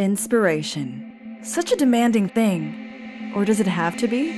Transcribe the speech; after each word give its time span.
Inspiration. 0.00 1.38
Such 1.42 1.72
a 1.72 1.76
demanding 1.76 2.30
thing. 2.30 3.32
Or 3.36 3.44
does 3.44 3.60
it 3.60 3.66
have 3.66 3.98
to 3.98 4.08
be? 4.08 4.32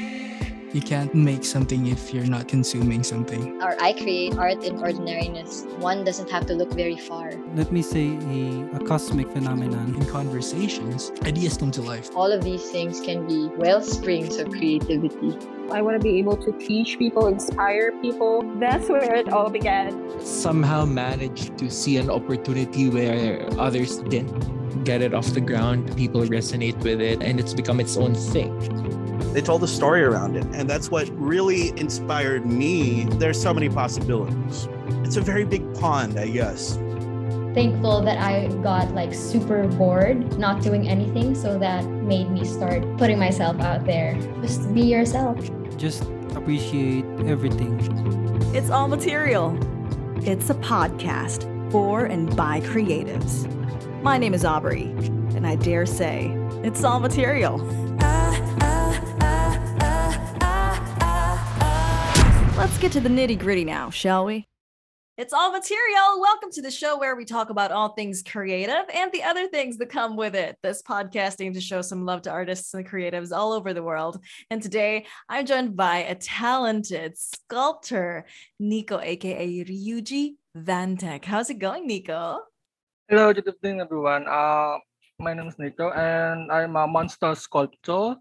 You 0.73 0.81
can't 0.81 1.15
make 1.15 1.45
something 1.45 1.87
if 1.87 2.13
you're 2.13 2.27
not 2.27 2.49
consuming 2.49 3.05
something. 3.05 3.63
Or 3.63 3.81
I 3.81 3.93
create 3.93 4.37
art 4.37 4.65
in 4.65 4.83
ordinariness. 4.83 5.63
One 5.79 6.03
doesn't 6.03 6.29
have 6.33 6.47
to 6.47 6.55
look 6.55 6.73
very 6.73 6.97
far. 6.97 7.31
Let 7.55 7.71
me 7.71 7.81
say 7.81 8.09
a, 8.09 8.77
a 8.77 8.81
cosmic 8.81 9.31
phenomenon. 9.31 9.95
In 9.95 10.05
conversations, 10.07 11.13
ideas 11.25 11.57
come 11.57 11.71
to 11.71 11.83
life. 11.83 12.11
All 12.17 12.33
of 12.33 12.43
these 12.43 12.69
things 12.73 13.01
can 13.01 13.25
be 13.29 13.47
well 13.55 13.83
springs 13.83 14.39
of 14.39 14.51
creativity. 14.51 15.39
I 15.71 15.81
want 15.81 15.97
to 15.97 16.03
be 16.03 16.19
able 16.19 16.39
to 16.39 16.51
teach 16.59 16.99
people, 16.99 17.29
inspire 17.29 17.93
people. 18.03 18.43
That's 18.59 18.89
where 18.89 19.15
it 19.15 19.29
all 19.29 19.49
began. 19.49 20.21
Somehow 20.27 20.87
managed 20.87 21.57
to 21.59 21.71
see 21.71 21.99
an 21.99 22.11
opportunity 22.11 22.89
where 22.89 23.47
others 23.61 23.99
didn't 23.99 24.62
get 24.85 25.03
it 25.03 25.15
off 25.15 25.27
the 25.27 25.41
ground. 25.41 25.97
People 25.97 26.23
resonate 26.23 26.77
with 26.83 27.01
it, 27.01 27.23
and 27.23 27.39
it's 27.39 27.55
become 27.55 27.81
its 27.81 27.97
own 27.97 28.15
thing. 28.15 28.53
They 29.33 29.41
told 29.41 29.63
a 29.63 29.69
story 29.69 30.03
around 30.03 30.37
it, 30.37 30.45
and 30.53 30.69
that's 30.69 30.91
what 30.91 31.09
really 31.19 31.71
inspired 31.79 32.45
me. 32.45 33.05
There's 33.05 33.41
so 33.41 33.55
many 33.55 33.69
possibilities. 33.69 34.69
It's 35.05 35.17
a 35.17 35.23
very 35.23 35.45
big 35.45 35.75
pond, 35.75 36.19
I 36.19 36.29
guess. 36.29 36.77
Thankful 37.55 38.03
that 38.03 38.19
I 38.19 38.49
got 38.63 38.95
like 38.95 39.15
super 39.15 39.69
bored 39.69 40.39
not 40.39 40.63
doing 40.63 40.89
anything, 40.89 41.35
so 41.35 41.59
that 41.59 41.85
made 41.85 42.31
me 42.31 42.45
start 42.45 42.83
putting 42.99 43.19
myself 43.19 43.61
out 43.61 43.85
there. 43.85 44.15
Just 44.43 44.73
be 44.75 44.83
yourself. 44.83 45.39
Just 45.77 46.05
appreciate 46.35 47.05
everything. 47.27 47.79
It's 48.55 48.71
all 48.71 48.89
material. 48.89 49.59
It's 50.27 50.51
a 50.51 50.55
podcast 50.55 51.49
for 51.73 52.05
and 52.05 52.35
by 52.37 52.61
creatives. 52.61 53.49
My 54.03 54.19
name 54.19 54.35
is 54.35 54.45
Aubrey, 54.45 54.83
and 55.37 55.47
I 55.47 55.55
dare 55.55 55.87
say 55.87 56.37
it's 56.65 56.83
all 56.83 56.99
material. 56.99 57.59
Let's 62.57 62.77
get 62.79 62.91
to 62.93 63.01
the 63.01 63.09
nitty 63.09 63.39
gritty 63.39 63.65
now, 63.65 63.91
shall 63.91 64.25
we? 64.25 64.49
It's 65.17 65.33
all 65.33 65.53
material. 65.53 66.21
Welcome 66.21 66.51
to 66.51 66.63
the 66.63 66.71
show 66.73 66.99
where 66.99 67.15
we 67.15 67.25
talk 67.25 67.51
about 67.51 67.71
all 67.71 67.91
things 67.91 68.25
creative 68.25 68.87
and 68.93 69.13
the 69.13 69.23
other 69.23 69.47
things 69.47 69.79
that 69.79 69.89
come 69.89 70.17
with 70.17 70.35
it. 70.35 70.57
This 70.65 70.83
podcasting 70.83 71.55
to 71.55 71.61
show 71.61 71.81
some 71.81 72.05
love 72.05 72.23
to 72.23 72.31
artists 72.33 72.75
and 72.75 72.85
creatives 72.85 73.31
all 73.31 73.53
over 73.53 73.73
the 73.73 73.85
world. 73.85 74.19
And 74.51 74.61
today 74.61 75.07
I'm 75.29 75.47
joined 75.47 75.77
by 75.77 75.99
a 75.99 76.17
talented 76.17 77.17
sculptor, 77.17 78.27
Nico, 78.59 78.99
aka 78.99 79.65
Ryuji 79.65 80.35
Vantek. 80.59 81.25
How's 81.25 81.51
it 81.51 81.61
going, 81.61 81.87
Nico? 81.87 82.41
Hello, 83.13 83.29
good 83.29 83.45
evening, 83.45 83.85
everyone. 83.85 84.25
Uh, 84.25 84.81
my 85.21 85.35
name 85.37 85.45
is 85.45 85.59
Nico, 85.61 85.93
and 85.93 86.49
I'm 86.49 86.77
a 86.81 86.89
monster 86.89 87.35
sculptor 87.35 88.17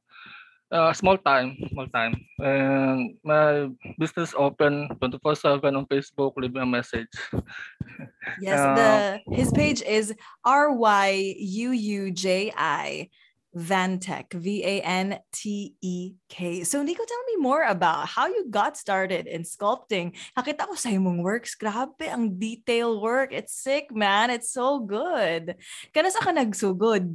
uh, 0.67 0.91
small 0.91 1.15
time, 1.15 1.55
small 1.71 1.87
time. 1.87 2.11
And 2.39 3.15
my 3.23 3.71
business 3.95 4.35
open 4.35 4.91
24/7 4.99 5.79
on 5.79 5.87
Facebook. 5.87 6.35
Leave 6.35 6.51
me 6.51 6.59
a 6.59 6.65
message. 6.65 7.07
Yes, 8.43 8.59
uh, 8.59 8.75
the 8.75 8.91
his 9.31 9.51
page 9.55 9.81
is 9.81 10.11
R 10.43 10.75
Y 10.75 11.35
U 11.39 11.71
U 11.71 12.11
J 12.11 12.51
I 12.51 13.07
Vantek 13.51 14.31
V 14.31 14.63
A 14.63 14.79
N 14.79 15.19
T 15.31 15.75
E 15.83 16.15
K. 16.31 16.63
So 16.63 16.79
Nico, 16.83 17.03
tell 17.03 17.25
me 17.27 17.43
more 17.43 17.67
about 17.67 18.07
how 18.07 18.27
you 18.27 18.47
got 18.47 18.79
started 18.79 19.27
in 19.27 19.43
sculpting. 19.43 20.15
Nakita 20.39 20.71
ko 20.71 20.75
sa 20.79 20.87
imong 20.87 21.19
works, 21.19 21.59
grabe 21.59 22.07
ang 22.07 22.39
detail 22.39 23.03
work. 23.03 23.35
It's 23.35 23.51
sick, 23.51 23.91
man. 23.91 24.31
It's 24.31 24.55
so 24.55 24.79
good. 24.79 25.59
Kana 25.91 26.07
sa 26.07 26.23
ka 26.23 26.31
nagsugod? 26.31 27.11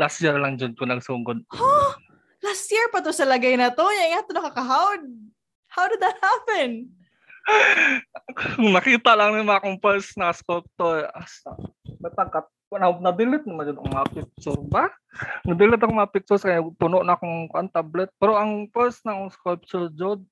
Last 0.00 0.24
year 0.24 0.40
lang 0.40 0.56
dyan 0.56 0.72
ko 0.72 0.88
nagsugod. 0.88 1.44
Huh? 1.52 1.92
Last 2.40 2.72
year 2.72 2.88
pa 2.88 3.04
to 3.04 3.12
sa 3.12 3.28
lagay 3.28 3.60
na 3.60 3.68
to. 3.68 3.84
Yung 3.84 4.16
ito 4.16 4.32
nakakahawd. 4.32 5.04
How 5.68 5.92
did 5.92 6.00
that 6.00 6.16
happen? 6.16 6.88
Nakita 8.76 9.12
lang 9.12 9.36
ng 9.36 9.44
mga 9.44 9.60
compose 9.60 10.16
na 10.16 10.32
sculptor. 10.32 11.12
Pagkat 12.00 12.48
na, 12.78 12.92
na-delete 12.96 13.48
naman 13.48 13.72
yun 13.72 13.80
ang 13.80 13.90
mga 13.92 14.08
picture 14.12 14.60
ba? 14.68 14.88
Na-delete 15.48 15.82
ang 15.84 15.96
mga 15.98 16.12
pictures 16.12 16.44
kaya 16.44 16.60
puno 16.76 17.00
na 17.04 17.16
akong 17.16 17.48
kan 17.52 17.68
tablet. 17.72 18.08
Pero 18.16 18.36
ang 18.36 18.68
first 18.72 19.04
ng 19.04 19.32
sculpture, 19.32 19.88
Jod, 19.96 20.22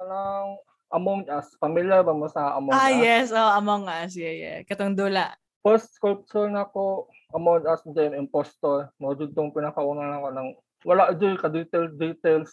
parang 0.00 0.58
Among 0.94 1.26
Us. 1.26 1.50
Familiar 1.58 2.06
ba 2.06 2.14
mo 2.14 2.30
sa 2.30 2.54
Among 2.54 2.70
ah, 2.70 2.86
Us? 2.86 2.86
Ah, 2.86 2.92
yes. 2.94 3.26
Oh, 3.34 3.50
Among 3.58 3.84
Us. 3.90 4.14
Yeah, 4.14 4.34
yeah. 4.34 4.58
Katong 4.62 4.94
dula. 4.94 5.34
First 5.64 5.96
sculpture 5.98 6.46
na 6.46 6.68
ko, 6.68 7.10
Among 7.34 7.66
Us, 7.66 7.82
then 7.92 8.14
Impostor. 8.14 8.94
Mo 9.02 9.16
dito 9.16 9.32
itong 9.34 9.50
pinakauna 9.50 10.06
na 10.06 10.22
ko 10.22 10.30
ng 10.30 10.48
wala 10.84 11.10
dyan 11.16 11.40
ka 11.40 11.48
details 11.48 11.92
details 11.96 12.50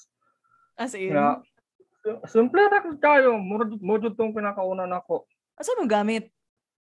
as 0.79 0.95
in 0.95 1.13
nga 1.13 1.43
simple 2.25 2.63
ra 2.63 2.79
kayo 2.97 3.35
mo 3.37 3.99
jud 3.99 4.15
tong 4.15 4.33
pinakauna 4.33 4.87
nako 4.87 5.27
asa 5.59 5.75
mo 5.77 5.85
gamit 5.85 6.31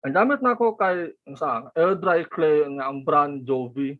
ang 0.02 0.12
gamit 0.14 0.40
nako 0.42 0.74
kay 0.74 1.14
sa 1.38 1.70
air 1.78 1.94
dry 1.94 2.26
clay 2.26 2.66
nga 2.78 2.90
ang 2.90 3.06
brand 3.06 3.46
Jovi 3.46 3.94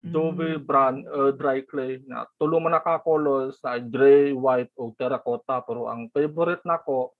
Jovi 0.00 0.56
mm. 0.56 0.64
brand 0.64 1.04
air 1.04 1.32
dry 1.36 1.60
clay 1.68 2.00
na 2.08 2.24
tulo 2.40 2.58
man 2.58 2.72
naka 2.72 3.00
colors 3.04 3.60
sa 3.60 3.76
gray 3.76 4.32
white 4.32 4.72
o 4.80 4.92
terracotta 4.96 5.60
pero 5.64 5.88
ang 5.88 6.08
favorite 6.12 6.64
nako 6.64 7.12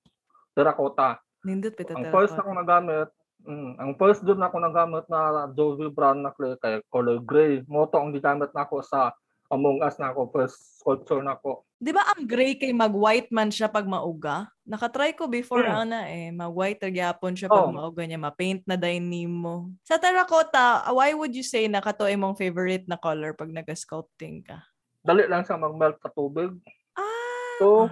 terracotta 0.56 1.20
nindot 1.44 1.76
pita 1.76 1.92
ang 1.92 2.08
first 2.08 2.34
na 2.34 2.44
ko 2.44 2.52
nagamit 2.56 3.08
Mm, 3.46 3.78
ang 3.78 3.94
first 3.94 4.26
jud 4.26 4.34
na 4.34 4.50
ako 4.50 4.58
nagamit 4.58 5.06
na 5.06 5.46
Jovi 5.54 5.86
brand 5.94 6.26
na 6.26 6.34
clay 6.34 6.58
kay 6.58 6.82
color 6.90 7.22
gray. 7.22 7.62
Mo 7.70 7.86
to 7.86 7.94
ang 7.94 8.10
gigamit 8.10 8.50
nako 8.50 8.82
sa 8.82 9.14
Among 9.48 9.80
Us 9.80 9.96
na 9.96 10.12
ako, 10.12 10.28
first 10.28 10.58
sculpture 10.76 11.24
na 11.24 11.38
ako. 11.38 11.64
Di 11.78 11.94
ba 11.94 12.02
ang 12.10 12.26
gray 12.26 12.58
kay 12.58 12.74
mag-white 12.74 13.30
man 13.30 13.54
siya 13.54 13.70
pag 13.70 13.86
mauga? 13.86 14.50
Nakatry 14.66 15.14
ko 15.14 15.30
before 15.30 15.62
hmm. 15.62 15.86
ana 15.86 16.10
eh. 16.10 16.34
Mag-white 16.34 16.82
gyapon 16.90 17.38
siya 17.38 17.46
pag 17.46 17.70
oh. 17.70 17.74
mauga 17.74 18.02
niya. 18.02 18.18
Ma-paint 18.18 18.66
na 18.66 18.74
din 18.74 19.30
mo. 19.30 19.70
Sa 19.86 19.94
terracotta, 19.94 20.90
why 20.90 21.14
would 21.14 21.30
you 21.30 21.46
say 21.46 21.70
na 21.70 21.78
kato 21.78 22.10
imong 22.10 22.34
favorite 22.34 22.82
na 22.90 22.98
color 22.98 23.30
pag 23.30 23.54
nag-sculpting 23.54 24.42
ka? 24.42 24.58
Dali 25.06 25.30
lang 25.30 25.46
siya 25.46 25.54
mag-melt 25.54 26.02
sa 26.02 26.10
tubig. 26.10 26.50
Ah. 26.98 27.62
So, 27.62 27.86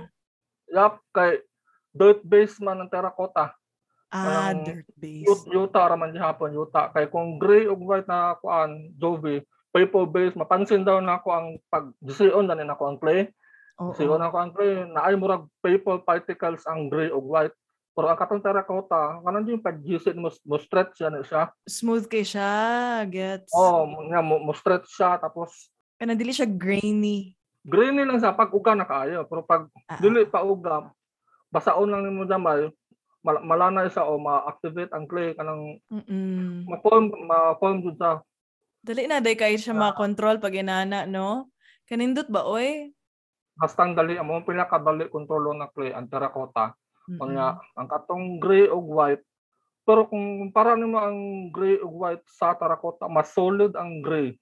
yap, 0.66 0.98
kay 1.14 1.46
dirt 1.94 2.26
base 2.26 2.58
man 2.58 2.82
ng 2.82 2.90
terracotta. 2.90 3.54
Ah, 4.10 4.50
um, 4.50 4.66
dirt 4.66 4.90
base. 4.98 5.46
Yuta 5.46 5.86
raman 5.86 6.10
hapon, 6.18 6.58
yuta. 6.58 6.90
Kay 6.90 7.06
kung 7.06 7.38
gray 7.38 7.70
o 7.70 7.78
white 7.78 8.10
na 8.10 8.34
kuan, 8.42 8.90
Jovi, 8.98 9.46
paper 9.70 10.10
base 10.10 10.34
mapansin 10.34 10.82
daw 10.82 10.98
na 10.98 11.22
ako 11.22 11.28
ang 11.30 11.48
pag 11.70 11.94
on 12.34 12.50
na 12.50 12.74
ako 12.74 12.84
ang 12.90 12.98
clay 12.98 13.30
oh, 13.78 13.92
on 13.92 14.24
ako 14.24 14.36
ang 14.40 14.52
clay 14.52 14.84
na 14.88 15.04
ay 15.04 15.14
murag 15.16 15.44
paper 15.60 16.02
particles 16.04 16.64
ang 16.68 16.88
gray 16.88 17.12
o 17.12 17.20
white. 17.20 17.54
Pero 17.96 18.12
ang 18.12 18.20
katong 18.20 18.44
terracotta 18.44 19.24
kanan 19.24 19.48
yung 19.48 19.64
pag 19.64 19.80
GC 19.80 20.12
mo, 20.20 20.28
mo 20.44 20.56
stretch 20.60 21.00
yan 21.00 21.16
siya? 21.24 21.48
Smooth 21.64 22.04
kay 22.12 22.24
siya 22.28 22.52
gets. 23.08 23.52
Oh 23.56 23.88
nga 24.12 24.20
mo, 24.20 24.36
mo 24.36 24.52
stretch 24.52 24.88
siya 24.92 25.16
tapos 25.16 25.72
kana 25.96 26.12
dili 26.12 26.32
siya 26.36 26.44
grainy. 26.44 27.32
Grainy 27.64 28.04
lang 28.04 28.20
sa 28.20 28.36
pag 28.36 28.52
uga 28.52 28.76
na 28.76 28.84
kaayo 28.84 29.24
pero 29.24 29.40
pag 29.44 29.68
uh-huh. 29.72 30.00
dili 30.00 30.28
pa 30.28 30.44
uga 30.44 30.92
basaon 31.48 31.88
lang 31.88 32.04
nimo 32.04 32.28
damay 32.28 32.68
mal- 33.24 33.42
malana 33.42 33.88
siya 33.88 34.04
o 34.04 34.20
ma-activate 34.20 34.92
ang 34.92 35.08
clay 35.08 35.32
kanang 35.32 35.80
ma-form 36.68 37.10
ma-form 37.24 37.80
jud 37.80 37.96
sa 37.96 38.20
Dali 38.86 39.10
na, 39.10 39.18
day 39.18 39.34
kayo 39.34 39.58
siya 39.58 39.74
uh, 39.74 39.82
makontrol 39.82 40.38
pag 40.38 40.54
inana, 40.54 41.10
no? 41.10 41.50
Kanindot 41.90 42.30
ba, 42.30 42.46
oy? 42.46 42.94
Basta 43.56 43.88
ang 43.88 43.96
dali, 43.96 44.20
mga 44.20 44.44
pinakadali 44.44 45.08
kontrolo 45.08 45.56
na 45.56 45.72
clay, 45.72 45.90
ang 45.96 46.12
terracotta. 46.12 46.76
Mm-hmm. 47.08 47.18
Kanya, 47.18 47.56
ang 47.76 47.88
katong 47.88 48.36
gray 48.36 48.68
o 48.68 48.78
white, 48.78 49.24
pero 49.86 50.10
kung 50.10 50.50
para 50.50 50.74
nimo 50.74 50.98
ang 50.98 51.48
gray 51.54 51.78
o 51.78 51.86
white 51.86 52.26
sa 52.26 52.58
terracotta, 52.58 53.06
mas 53.06 53.30
solid 53.30 53.72
ang 53.78 54.02
gray. 54.02 54.34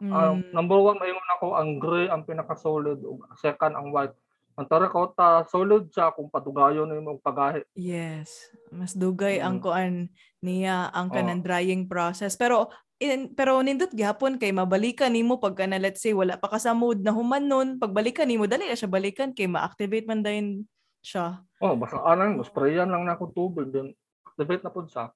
Mm. 0.00 0.08
Uh, 0.08 0.34
number 0.56 0.80
one, 0.80 0.96
mayon 0.96 1.20
ako, 1.36 1.60
ang 1.60 1.76
gray 1.76 2.08
ang 2.08 2.24
pinaka-solid. 2.24 2.96
Second, 3.36 3.76
ang 3.76 3.92
white. 3.92 4.16
Ang 4.56 4.64
terracotta, 4.64 5.44
solid 5.52 5.92
siya 5.92 6.16
kung 6.16 6.32
padugayon 6.32 6.88
na 6.88 6.96
yung 6.96 7.20
pagahi. 7.20 7.60
Yes. 7.76 8.48
Mas 8.72 8.96
dugay 8.96 9.38
mm. 9.38 9.44
ang 9.44 9.56
kuan 9.60 9.94
niya 10.40 10.88
ang 10.96 11.12
kanang 11.12 11.44
oh. 11.44 11.46
drying 11.46 11.84
process. 11.84 12.40
Pero 12.40 12.72
in, 13.00 13.32
pero 13.32 13.56
nindot 13.64 13.90
gihapon 13.90 14.36
kay 14.36 14.52
mabalikan 14.52 15.10
nimo 15.10 15.40
pagka 15.40 15.64
na 15.64 15.80
let's 15.80 16.04
say 16.04 16.12
wala 16.12 16.36
pa 16.36 16.52
ka 16.52 16.60
sa 16.60 16.76
mood 16.76 17.00
na 17.00 17.16
human 17.16 17.48
nun, 17.48 17.68
pagbalikan 17.80 18.28
nimo 18.28 18.44
dali 18.44 18.68
na 18.68 18.76
siya 18.76 18.92
balikan 18.92 19.32
kay 19.32 19.48
ma-activate 19.48 20.04
man 20.04 20.20
dayon 20.20 20.68
siya. 21.00 21.40
Oh, 21.64 21.72
basta 21.74 21.96
anang 22.04 22.44
sprayan 22.44 22.92
lang 22.92 23.08
na 23.08 23.16
ako 23.16 23.32
tubig 23.32 23.72
then 23.72 23.96
activate 24.28 24.60
na 24.60 24.70
pud 24.70 24.92
sa. 24.92 25.10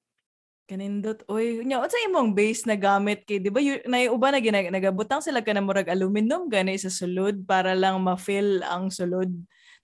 Kanindot 0.65 1.21
oy, 1.29 1.61
nya 1.61 1.77
unsa 1.77 2.01
imong 2.09 2.33
base 2.33 2.65
na 2.65 2.73
gamit 2.73 3.21
kay 3.29 3.37
di 3.37 3.53
ba 3.53 3.61
naiuba 3.85 4.33
na 4.33 4.41
ginag 4.41 4.73
nagabutang 4.73 5.21
sila 5.21 5.45
ka 5.45 5.53
na 5.53 5.61
murag 5.61 5.93
aluminum 5.93 6.49
gani 6.49 6.73
sa 6.81 6.89
sulod 6.89 7.45
para 7.45 7.77
lang 7.77 8.01
ma-fill 8.01 8.65
ang 8.65 8.89
sulod. 8.89 9.29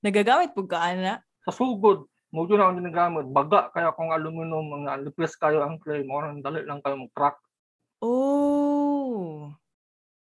Nagagamit 0.01 0.57
pud 0.57 0.65
ka 0.65 0.81
ana? 0.81 1.21
Sa 1.45 1.53
sugod, 1.53 2.09
mo 2.33 2.49
yun 2.49 2.65
ang 2.65 2.81
ginagamit. 2.81 3.29
Baga 3.29 3.69
kaya 3.69 3.93
kung 3.93 4.09
aluminum 4.09 4.89
nga 4.89 4.97
lipis 4.97 5.37
kayo 5.37 5.61
ang 5.61 5.77
clay 5.77 6.01
mo, 6.01 6.17
dali 6.41 6.65
lang 6.65 6.81
kayo 6.81 6.97
mag-crack. 6.97 7.37
Oh, 8.01 9.53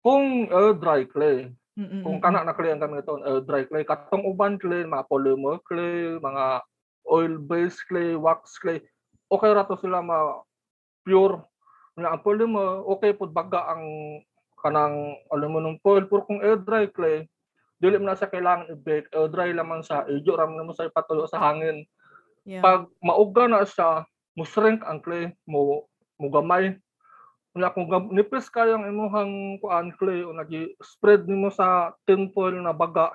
kung 0.04 0.52
air 0.52 0.76
dry 0.76 1.08
clay, 1.08 1.48
Mm-mm. 1.80 2.04
kung 2.04 2.20
kana 2.20 2.44
na 2.44 2.52
clay 2.52 2.76
ang 2.76 2.80
gamit 2.84 3.08
ito, 3.08 3.16
air 3.24 3.40
dry 3.40 3.64
clay, 3.64 3.88
katong 3.88 4.28
uban 4.28 4.60
clay, 4.60 4.84
mga 4.84 5.08
polymer 5.08 5.56
clay, 5.64 6.20
mga 6.20 6.60
oil-based 7.08 7.88
clay, 7.88 8.12
wax 8.12 8.60
clay, 8.60 8.84
okay 9.32 9.50
ra 9.50 9.64
to 9.64 9.80
sila 9.80 10.04
ma 10.04 10.44
pure. 11.08 11.40
Na 11.96 12.12
ang 12.12 12.20
polymer, 12.20 12.84
okay 12.84 13.16
po 13.16 13.24
baga 13.24 13.72
ang 13.72 13.84
kanang 14.60 15.16
aluminum 15.32 15.80
foil. 15.80 16.04
Pero 16.04 16.28
kung 16.28 16.44
air 16.44 16.60
dry 16.60 16.84
clay, 16.92 17.24
dili 17.80 17.96
mo 17.96 18.12
na 18.12 18.16
siya 18.18 18.28
kailangan 18.28 18.68
i-bake. 18.76 19.08
Air 19.08 19.28
dry 19.32 19.50
lamang 19.56 19.80
siya, 19.80 20.04
ijo 20.04 20.36
ram 20.36 20.52
mo 20.52 20.76
sa 20.76 20.84
ipatulo 20.84 21.24
sa 21.24 21.40
hangin. 21.40 21.88
Yeah. 22.44 22.60
Pag 22.60 22.92
mauga 23.00 23.48
na 23.48 23.64
siya, 23.64 24.04
mo 24.36 24.44
shrink 24.44 24.84
ang 24.84 25.00
clay, 25.00 25.32
mo 25.48 25.88
mo 26.20 26.28
gamay. 26.28 26.76
Wala 27.50 27.74
kung 27.74 27.90
nipis 28.14 28.46
kayo 28.46 28.78
ang 28.78 28.86
imuhang 28.86 29.58
kuan 29.58 29.90
clay 29.98 30.22
o 30.22 30.30
nagi 30.30 30.70
spread 30.78 31.26
nimo 31.26 31.50
sa 31.50 31.90
tin 32.06 32.30
foil 32.30 32.54
na 32.62 32.70
baga. 32.70 33.10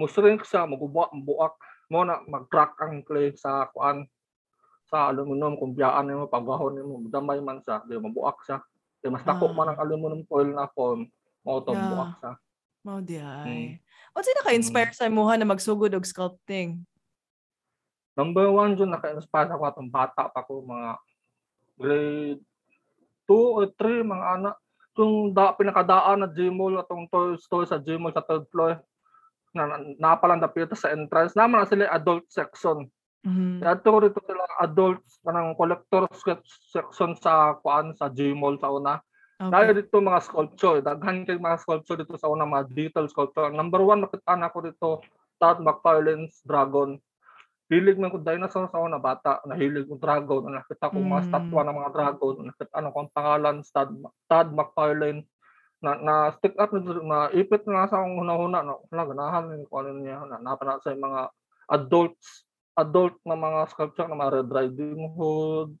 Mo 0.00 0.08
shrink 0.08 0.44
siya, 0.44 0.64
magubuak, 0.64 1.12
buak. 1.12 1.56
Mo 1.92 2.00
na 2.02 2.24
mag-crack 2.24 2.80
ang 2.80 3.04
clay 3.04 3.36
sa 3.36 3.68
kuan 3.76 4.08
sa 4.88 5.12
aluminum 5.12 5.52
kung 5.60 5.76
biyaan 5.76 6.08
nimo 6.08 6.32
pagahon 6.32 6.80
nimo 6.80 7.04
damay 7.12 7.36
man 7.44 7.60
siya, 7.60 7.84
di 7.84 8.00
mabuak 8.00 8.40
siya. 8.48 8.64
Di 9.04 9.12
mas 9.12 9.20
dako 9.20 9.52
Ah. 9.52 9.54
man 9.54 9.68
ang 9.76 9.78
aluminum 9.84 10.24
foil 10.24 10.56
na 10.56 10.64
form, 10.72 11.04
mo 11.44 11.60
to 11.60 11.76
Yeah. 11.76 11.92
buak 11.92 12.12
siya. 12.16 12.32
Mao 12.86 12.98
di 13.04 13.18
ay. 13.20 13.76
Mm. 13.76 14.16
Yung 14.16 14.38
naka-inspire 14.40 14.92
sa 14.96 15.10
imuha 15.10 15.36
na 15.36 15.44
magsugod 15.44 15.92
og 15.92 16.08
sculpting? 16.08 16.80
Number 18.16 18.48
one 18.48 18.72
dyan, 18.72 18.96
naka-inspire 18.96 19.52
ako 19.52 19.62
atong 19.68 19.90
bata 19.92 20.32
pa 20.32 20.40
ko, 20.40 20.64
mga 20.64 20.96
grade 21.76 22.40
2 23.28 23.56
or 23.60 23.66
3, 23.74 24.02
mga 24.06 24.26
anak. 24.40 24.54
Yung 24.96 25.36
da, 25.36 25.52
pinakadaan 25.52 26.24
na 26.24 26.28
Gmall, 26.30 26.80
atong 26.80 27.04
toy 27.12 27.36
store 27.36 27.68
sa 27.68 27.76
Gmall 27.76 28.16
sa 28.16 28.24
third 28.24 28.48
floor, 28.48 28.80
na, 29.52 29.68
na 29.68 29.76
napalang 30.00 30.40
dapita 30.40 30.72
sa 30.72 30.92
entrance. 30.92 31.36
Naman 31.36 31.64
na 31.64 31.68
sila 31.68 31.92
adult 31.92 32.24
section. 32.32 32.88
Mhm. 33.26 33.58
Ato 33.60 33.90
rito 33.98 34.22
sila 34.22 34.46
adults, 34.62 35.18
kanang 35.26 35.58
collector 35.58 36.06
section 36.70 37.12
sa 37.18 37.58
kuan 37.58 37.92
sa 37.98 38.06
Gmall 38.06 38.56
sa 38.62 38.70
una. 38.70 39.02
Dahil 39.36 39.76
Okay. 39.76 39.84
dito 39.84 40.00
mga 40.00 40.24
sculpture, 40.24 40.80
daghan 40.80 41.28
kay 41.28 41.36
mga 41.36 41.60
sculpture 41.60 42.00
dito 42.00 42.16
sa 42.16 42.32
una, 42.32 42.48
mga 42.48 42.72
detail 42.72 43.04
sculpture. 43.10 43.52
Number 43.52 43.84
one, 43.84 44.06
nakita 44.08 44.32
na 44.32 44.48
ko 44.48 44.64
dito, 44.64 45.04
Todd 45.36 45.60
McFarlane's 45.60 46.40
Dragon. 46.40 46.96
Hilig 47.66 47.98
man 47.98 48.14
ko 48.14 48.22
dinosaur 48.22 48.70
sa 48.70 48.78
una 48.78 49.02
bata, 49.02 49.42
nahilig 49.42 49.90
ko 49.90 49.98
dragon, 49.98 50.46
nakita 50.54 50.86
ko 50.86 51.02
mga 51.02 51.18
Mm. 51.18 51.26
statwa 51.26 51.60
ng 51.66 51.76
mga 51.82 51.90
dragon, 51.98 52.34
nakita 52.46 52.72
ano 52.78 52.88
ko 52.94 52.98
ang 53.02 53.10
pangalan, 53.10 53.56
Todd, 53.66 53.90
Todd 54.30 54.48
McFarlane. 54.54 55.26
Na, 55.82 55.92
na 55.98 56.14
stick 56.38 56.54
up 56.56 56.72
na, 56.72 56.80
na 57.04 57.18
ipit 57.34 57.66
na 57.68 57.84
sa 57.90 58.00
akong 58.00 58.22
hunahuna, 58.22 58.62
na, 58.64 58.78
wala, 58.90 59.02
ganahan 59.10 59.46
ko 59.66 59.74
ano 59.82 59.90
niya, 59.98 60.22
na, 60.30 60.38
napana 60.40 60.78
sa 60.80 60.94
mga 60.94 61.28
adults, 61.74 62.46
adult 62.78 63.18
na 63.26 63.34
mga 63.34 63.60
sculpture 63.74 64.08
na 64.08 64.14
mga 64.16 64.34
Red 64.40 64.48
Riding 64.54 65.02
Hood, 65.18 65.74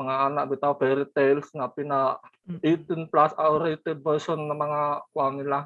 mga 0.00 0.14
anak 0.32 0.44
bitaw 0.48 0.74
fairy 0.80 1.04
tales 1.12 1.52
na 1.52 1.68
pina 1.68 2.16
Mm. 2.48 2.60
18 2.64 3.04
plus 3.12 3.36
R-rated 3.36 4.00
version 4.00 4.40
ng 4.48 4.56
mga 4.56 4.80
kuha 5.12 5.28
nila 5.36 5.58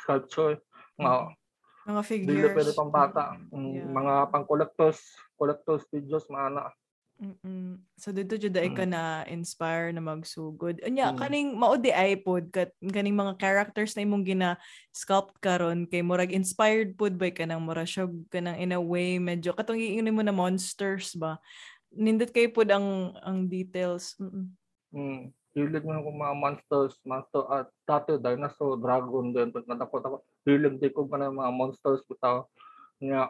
sculpture 0.00 0.56
mga 0.96 1.36
Mga 1.90 2.02
dili 2.02 2.08
figures. 2.08 2.54
pwede 2.54 2.72
pang 2.72 2.90
bata 2.90 3.24
Mm, 3.34 3.50
Mm, 3.50 3.72
yeah. 3.74 3.88
mga 3.90 4.14
pang 4.30 4.44
collectors 4.46 5.00
collectors 5.34 5.82
videos 5.90 6.24
mga 6.26 6.46
anak 6.48 6.72
Mm-mm. 7.20 7.76
So 8.00 8.16
dito 8.16 8.32
jud 8.40 8.56
ay 8.56 8.72
ka 8.72 8.88
na 8.88 9.28
inspire 9.28 9.92
na 9.92 10.00
magsugod. 10.00 10.80
Anya 10.80 11.12
Mm. 11.12 11.18
kaning 11.20 11.48
mao 11.52 11.76
di 11.76 11.92
ay 11.92 12.16
pod 12.16 12.48
kat 12.48 12.72
kaning 12.80 13.12
mga 13.12 13.36
characters 13.36 13.92
na 13.92 14.08
imong 14.08 14.24
gina 14.24 14.56
sculpt 14.88 15.36
karon 15.36 15.84
kay 15.84 16.00
murag 16.00 16.32
inspired 16.32 16.96
pod 16.96 17.20
by 17.20 17.28
kanang 17.28 17.60
mura 17.60 17.84
siya 17.84 18.08
kanang 18.32 18.56
in 18.56 18.72
a 18.72 18.80
way 18.80 19.20
medyo 19.20 19.52
katong 19.52 19.76
iingin 19.76 20.08
mo 20.16 20.24
na 20.24 20.32
monsters 20.32 21.12
ba. 21.12 21.36
Nindot 21.92 22.32
kay 22.32 22.48
pod 22.48 22.72
ang 22.72 23.12
ang 23.20 23.44
details. 23.44 24.16
Mm-mm. 24.16 24.48
mm. 24.96 25.20
hilig 25.52 25.84
mo 25.84 26.00
ko 26.00 26.10
mga 26.16 26.34
monsters 26.40 26.94
monster 27.04 27.44
at 27.52 27.68
dati 27.84 28.16
dinosaur 28.16 28.80
dragon 28.80 29.34
din 29.34 29.52
pag 29.52 29.68
natakot 29.68 30.00
ako 30.00 30.16
hilig 30.48 30.80
di 30.80 30.88
ko 30.92 31.04
na 31.12 31.28
mga 31.32 31.52
monsters 31.52 32.04
bitaw 32.08 32.44
nga 33.00 33.28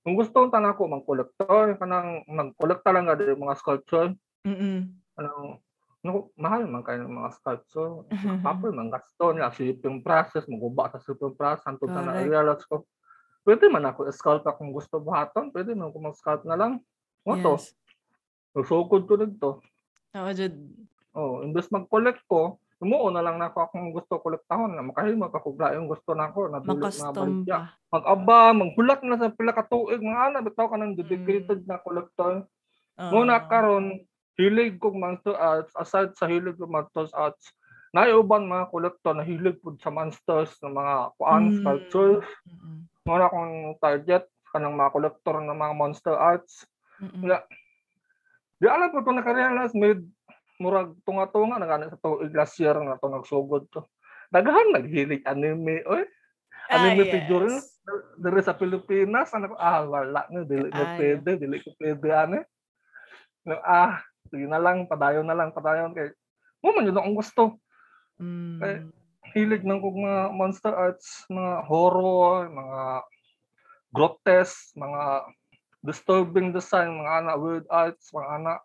kung 0.00 0.16
gusto 0.16 0.36
ang 0.40 0.52
tanan 0.52 0.76
ko 0.76 0.88
mang 0.88 1.04
collector 1.04 1.76
kanang 1.76 2.24
mag-collect 2.24 2.84
talaga 2.84 3.16
din 3.20 3.36
mga 3.36 3.58
sculpture 3.60 4.16
Mm-mm. 4.48 4.88
ano 5.20 5.60
no, 6.00 6.32
mahal 6.40 6.64
man 6.64 6.80
kayo 6.80 7.04
ng 7.04 7.12
mga 7.12 7.36
sculpture 7.36 8.08
Kapag 8.40 8.72
man 8.76 8.88
gasto 8.88 9.36
niya, 9.36 9.52
shipping 9.52 10.00
process, 10.00 10.48
maguba 10.48 10.88
sa 10.88 10.96
shipping 11.04 11.36
process, 11.36 11.68
hantud 11.68 11.92
na 11.92 12.00
Correct. 12.00 12.24
na-realize 12.24 12.64
ko, 12.64 12.88
pwede 13.44 13.68
man 13.68 13.84
ako 13.84 14.08
sculpt 14.08 14.48
kung 14.56 14.72
gusto 14.72 14.96
buhaton, 14.96 15.52
pwede 15.52 15.76
man 15.76 15.92
ako 15.92 15.98
mag-sculpt 16.08 16.48
na 16.48 16.56
lang. 16.56 16.72
Mo 17.28 17.36
to, 17.36 17.60
Yes. 17.60 17.76
susukod 18.56 19.04
ko 19.04 19.14
dito. 19.20 19.48
Oo, 20.16 20.30
jud. 20.32 20.56
Oh, 21.12 21.44
imbes 21.44 21.68
mag-collect 21.68 22.24
ko, 22.24 22.56
Umuo 22.80 23.12
na 23.12 23.20
lang 23.20 23.36
na 23.36 23.52
ako 23.52 23.68
akong 23.68 23.92
gusto 23.92 24.16
kolektahon 24.18 24.72
na 24.72 24.80
makahimo 24.80 25.28
ka 25.28 25.38
kugla 25.38 25.76
yung 25.76 25.84
gusto 25.84 26.16
na 26.16 26.32
ako 26.32 26.48
na 26.48 26.64
dili 26.64 26.80
na 26.80 27.12
pa. 27.12 27.28
Mag-aba, 27.92 28.40
maghulak 28.56 29.00
na 29.04 29.20
sa 29.20 29.28
pila 29.28 29.52
ka 29.52 29.68
tuig 29.68 30.00
mga 30.00 30.32
ana 30.32 30.40
bitaw 30.40 30.66
ka 30.66 30.80
ng 30.80 30.96
dedicated 30.96 31.60
na 31.68 31.76
kolektor. 31.76 32.48
Oo. 32.96 33.10
Muna 33.12 33.44
karon 33.44 34.00
hilig 34.40 34.80
kong 34.80 34.96
monster 34.96 35.36
arts 35.36 35.76
aside 35.76 36.16
sa 36.16 36.24
hilig 36.24 36.56
kong 36.56 36.72
monster 36.72 37.04
arts 37.12 37.52
naiuban 37.90 38.46
mga 38.46 38.70
kolektor 38.70 39.12
na 39.12 39.26
hilig 39.26 39.58
pud 39.60 39.76
sa 39.76 39.90
monsters 39.90 40.54
ng 40.62 40.72
mga 40.72 40.94
kuan 41.18 41.50
Mm. 41.50 41.56
sculptures 41.58 42.24
Mm-mm. 42.46 42.86
muna 43.02 43.26
akong 43.26 43.76
target 43.76 44.24
kanang 44.48 44.78
mga 44.78 44.94
kolektor 44.94 45.36
ng 45.42 45.52
mga 45.52 45.74
monster 45.74 46.14
arts. 46.14 46.64
Wala. 47.20 47.42
di 48.60 48.68
alam 48.68 48.92
po 48.92 49.00
ito 49.00 49.10
nakarealize 49.10 49.72
mid 49.72 50.04
murag 50.60 50.92
tunga-tunga 51.08 51.56
na 51.56 51.66
gani 51.66 51.88
sa 51.88 51.96
tuig 51.96 52.36
last 52.36 52.60
year 52.60 52.76
na 52.76 53.00
to 53.00 53.08
nagsugod 53.08 53.64
to. 53.72 53.80
Daghan 54.28 54.76
naghilig 54.76 55.24
anime 55.24 55.80
oy. 55.88 56.04
Ah, 56.70 56.78
anime 56.78 57.08
yes. 57.08 57.12
figure 57.16 57.48
diri 58.20 58.40
sa 58.44 58.54
Pilipinas 58.54 59.34
ano 59.34 59.56
ah 59.58 59.82
wala 59.82 60.22
na 60.30 60.46
dili 60.46 60.70
na 60.70 60.94
pwede 60.94 61.40
dili 61.40 61.58
ko 61.64 61.74
pwede 61.80 62.08
ane. 62.12 62.40
No, 63.48 63.56
ah 63.64 64.04
sige 64.28 64.46
na 64.46 64.60
lang 64.60 64.86
padayon 64.86 65.26
na 65.26 65.34
lang 65.34 65.50
padayon 65.50 65.96
kay 65.96 66.12
mo 66.60 66.76
man 66.76 66.86
yun 66.86 67.00
ang 67.00 67.16
gusto. 67.16 67.58
Mm. 68.20 68.60
Eh, 68.60 68.78
hilig 69.32 69.64
man 69.64 69.80
kog 69.80 69.96
mga 69.96 70.36
monster 70.36 70.76
arts 70.76 71.24
mga 71.32 71.64
horror 71.66 72.52
mga 72.52 72.80
grotesque 73.96 74.76
mga 74.76 75.24
disturbing 75.80 76.52
design 76.52 77.00
mga 77.00 77.24
anak 77.24 77.36
weird 77.40 77.66
arts 77.72 78.12
mga 78.12 78.28
anak 78.36 78.58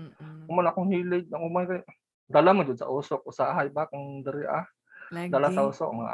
Mm-mm. 0.00 0.48
Kuman 0.48 0.68
akong 0.68 0.88
hilig. 0.88 1.28
Ng 1.28 1.44
umay 1.44 1.64
kay 1.68 1.82
dala 2.30 2.56
mo 2.56 2.64
jud 2.64 2.78
sa 2.78 2.88
usok 2.88 3.26
usahay 3.26 3.68
ba 3.68 3.84
kung 3.90 4.24
diri 4.24 4.48
ah? 4.48 4.64
Dala 5.10 5.50
sa 5.50 5.66
usok 5.66 5.90
mga 5.90 6.10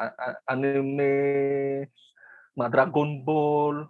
anime 0.49 1.13
mga 2.57 2.73
Dragon 2.73 3.21
Ball 3.21 3.85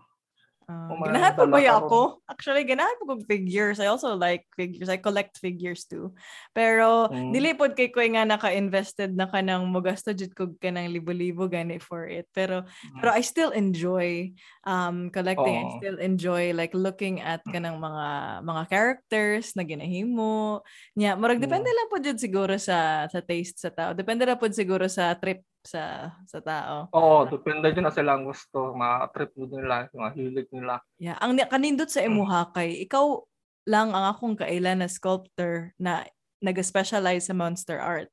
Oh, 0.68 0.99
mga 0.99 1.14
ganahan 1.14 1.35
po 1.38 1.46
ba 1.46 1.62
ako? 1.78 2.18
Actually, 2.26 2.66
ganahan 2.66 2.99
po 2.99 3.06
kong 3.14 3.23
figures. 3.30 3.78
I 3.78 3.87
also 3.87 4.18
like 4.18 4.50
figures. 4.58 4.90
I 4.90 4.99
collect 4.99 5.38
figures 5.38 5.87
too. 5.87 6.11
Pero, 6.58 7.06
Mm. 7.08 7.26
dili 7.30 7.54
pod 7.54 7.78
kay 7.78 7.94
ko 7.94 8.02
nga 8.02 8.26
naka-invested 8.26 9.14
na 9.14 9.30
ka 9.30 9.38
nang 9.46 9.70
mugasto 9.70 10.11
jud 10.11 10.35
kog 10.35 10.58
ka 10.58 10.75
ng 10.75 10.90
libo-libo 10.90 11.46
gani 11.46 11.78
for 11.78 12.11
it. 12.11 12.26
Pero, 12.35 12.66
pero 12.99 13.14
I 13.14 13.23
still 13.23 13.54
enjoy 13.54 14.35
um 14.66 15.14
collecting. 15.14 15.54
I 15.54 15.70
Oo. 15.70 15.87
still 15.87 16.02
enjoy 16.02 16.50
like 16.50 16.75
looking 16.75 17.23
at 17.23 17.46
kanang 17.46 17.78
mga 17.78 18.42
mga 18.42 18.62
characters 18.66 19.54
na 19.54 19.62
ginahimo. 19.62 20.66
Nya, 20.99 21.14
murag 21.14 21.38
Mm. 21.38 21.46
depende 21.46 21.70
lang 21.70 21.87
po 21.94 22.02
jud 22.02 22.18
siguro 22.18 22.58
sa 22.58 23.06
sa 23.06 23.23
taste 23.23 23.62
sa 23.62 23.70
tao. 23.70 23.94
Depende 23.94 24.26
lang 24.26 24.35
po 24.42 24.50
siguro 24.50 24.90
sa 24.90 25.14
trip 25.14 25.46
sa 25.66 26.14
sa 26.25 26.38
tao. 26.40 26.87
Oo, 26.94 27.26
depende 27.26 27.75
din 27.75 27.85
na 27.85 27.92
sila 27.92 28.14
ang 28.14 28.25
gusto, 28.25 28.73
mga 28.73 29.11
trip 29.12 29.30
nila, 29.37 29.90
mga 29.90 30.11
hilig 30.14 30.49
nila. 30.54 30.80
Yeah, 30.96 31.18
ang 31.18 31.35
ni- 31.37 31.50
kanindot 31.50 31.90
sa 31.90 32.06
imuha 32.06 32.54
kay 32.54 32.87
ikaw 32.87 33.26
lang 33.66 33.90
ang 33.90 34.14
akong 34.14 34.38
kailan 34.38 34.80
na 34.80 34.88
sculptor 34.88 35.75
na 35.76 36.06
nag-specialize 36.38 37.26
sa 37.26 37.35
monster 37.35 37.82
art. 37.82 38.08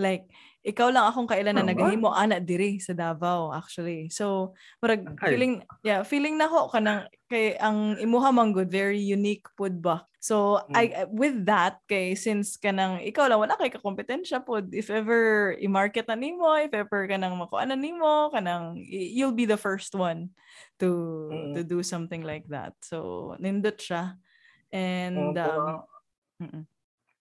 Like 0.00 0.24
ikaw 0.64 0.88
lang 0.94 1.10
akong 1.10 1.28
kailan 1.28 1.58
na 1.58 1.66
Ah, 1.66 1.68
nagahimo 1.74 2.08
ana 2.14 2.38
diri 2.38 2.78
sa 2.78 2.94
Davao 2.94 3.50
actually. 3.52 4.08
So, 4.08 4.54
murag 4.80 5.04
Okay. 5.04 5.34
feeling 5.34 5.54
yeah, 5.84 6.00
feeling 6.06 6.38
nako 6.38 6.70
kanang 6.70 7.10
kay 7.28 7.58
ang 7.58 7.98
imuha 7.98 8.30
man 8.32 8.54
good 8.54 8.70
very 8.70 8.96
unique 9.02 9.44
pud 9.58 9.82
ba. 9.82 10.06
So, 10.22 10.62
I 10.70 11.04
with 11.10 11.44
that 11.50 11.82
kay 11.90 12.14
since 12.14 12.54
kanang 12.54 13.02
ikaw 13.02 13.26
lang 13.26 13.42
wala 13.42 13.58
kay 13.58 13.74
kakompetensya 13.74 14.46
pud 14.46 14.70
if 14.70 14.86
ever 14.86 15.52
i-market 15.58 16.06
na 16.06 16.14
nimo, 16.14 16.54
if 16.62 16.70
ever 16.72 17.10
kanang 17.10 17.34
makuha 17.34 17.66
nimo, 17.66 18.30
kanang 18.30 18.78
you'll 18.86 19.34
be 19.34 19.50
the 19.50 19.58
first 19.58 19.92
one 19.98 20.30
to 20.78 20.88
Mm. 21.28 21.52
to 21.58 21.60
do 21.66 21.82
something 21.82 22.22
like 22.22 22.46
that. 22.48 22.72
So, 22.86 23.34
nindot 23.42 23.82
siya. 23.82 24.14
And 24.72 25.36
um, 25.36 25.84
mm-mm. 26.40 26.64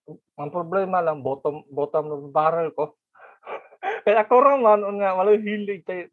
Ang 0.10 0.50
problema 0.50 1.00
lang 1.00 1.22
bottom 1.22 1.66
bottom 1.70 2.06
ng 2.10 2.26
barrel 2.34 2.74
ko. 2.74 2.98
Kaya 4.06 4.26
ako 4.26 4.36
raman 4.42 4.82
nga 5.02 5.14
wala 5.14 5.38
hilig 5.38 5.86
kay 5.86 6.10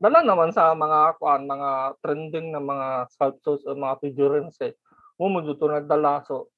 dala 0.00 0.24
naman 0.24 0.48
sa 0.54 0.72
mga 0.72 1.20
kuan 1.20 1.44
mga 1.44 2.00
trending 2.00 2.54
na 2.54 2.62
mga 2.62 3.10
sculptures 3.12 3.66
o 3.68 3.76
mga 3.76 4.00
figurines 4.00 4.56
eh. 4.64 4.72
Mo 5.20 5.28
mo 5.28 5.44
dito 5.44 5.68
nagdala 5.68 6.24
so 6.24 6.48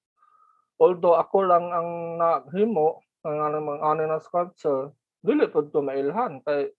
although 0.78 1.18
ako 1.18 1.46
lang 1.46 1.70
ang 1.70 2.18
naghimo 2.18 3.02
ng 3.22 3.38
ano 3.38 3.56
mga 3.62 3.82
ano 3.86 4.02
na 4.06 4.18
sculpture, 4.18 4.90
dili 5.22 5.46
pud 5.46 5.70
to 5.70 5.78
mailhan 5.82 6.42
kay 6.42 6.70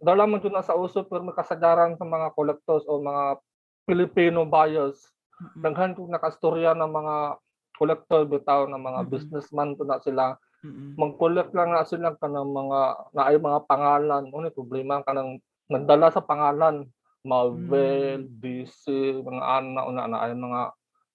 dala 0.00 0.24
man 0.24 0.40
na 0.50 0.64
sa 0.64 0.74
uso 0.74 1.04
pero 1.06 1.22
may 1.22 1.36
kasagaran 1.36 1.94
sa 1.94 2.06
mga 2.08 2.32
collectors 2.34 2.82
o 2.88 2.98
mga 2.98 3.38
Filipino 3.84 4.48
buyers. 4.48 5.12
Daghan 5.60 5.92
kong 5.92 6.08
nakastorya 6.08 6.72
ng 6.72 6.88
mga 6.88 7.16
collector 7.74 8.24
bitaw 8.24 8.66
ng 8.70 8.78
mga 8.78 9.00
Mm-mm. 9.04 9.10
businessman 9.12 9.74
to 9.74 9.84
na 9.84 9.98
sila. 10.00 10.38
Mm-mm. 10.64 10.96
mag-collect 10.96 11.52
lang 11.52 11.76
na 11.76 11.84
sila 11.84 12.16
ka 12.16 12.24
ng 12.24 12.48
mga 12.48 12.80
naay 13.12 13.36
mga 13.36 13.60
pangalan. 13.68 14.24
Ano 14.32 14.48
problema 14.48 15.04
ka 15.04 15.12
ng 15.12 15.36
nagdala 15.68 16.08
sa 16.08 16.24
pangalan. 16.24 16.88
Marvel, 17.24 18.28
DC, 18.28 18.84
mga 19.24 19.42
ana 19.44 19.88
una 19.88 20.04
na 20.04 20.28
ay 20.28 20.36
mga 20.36 20.60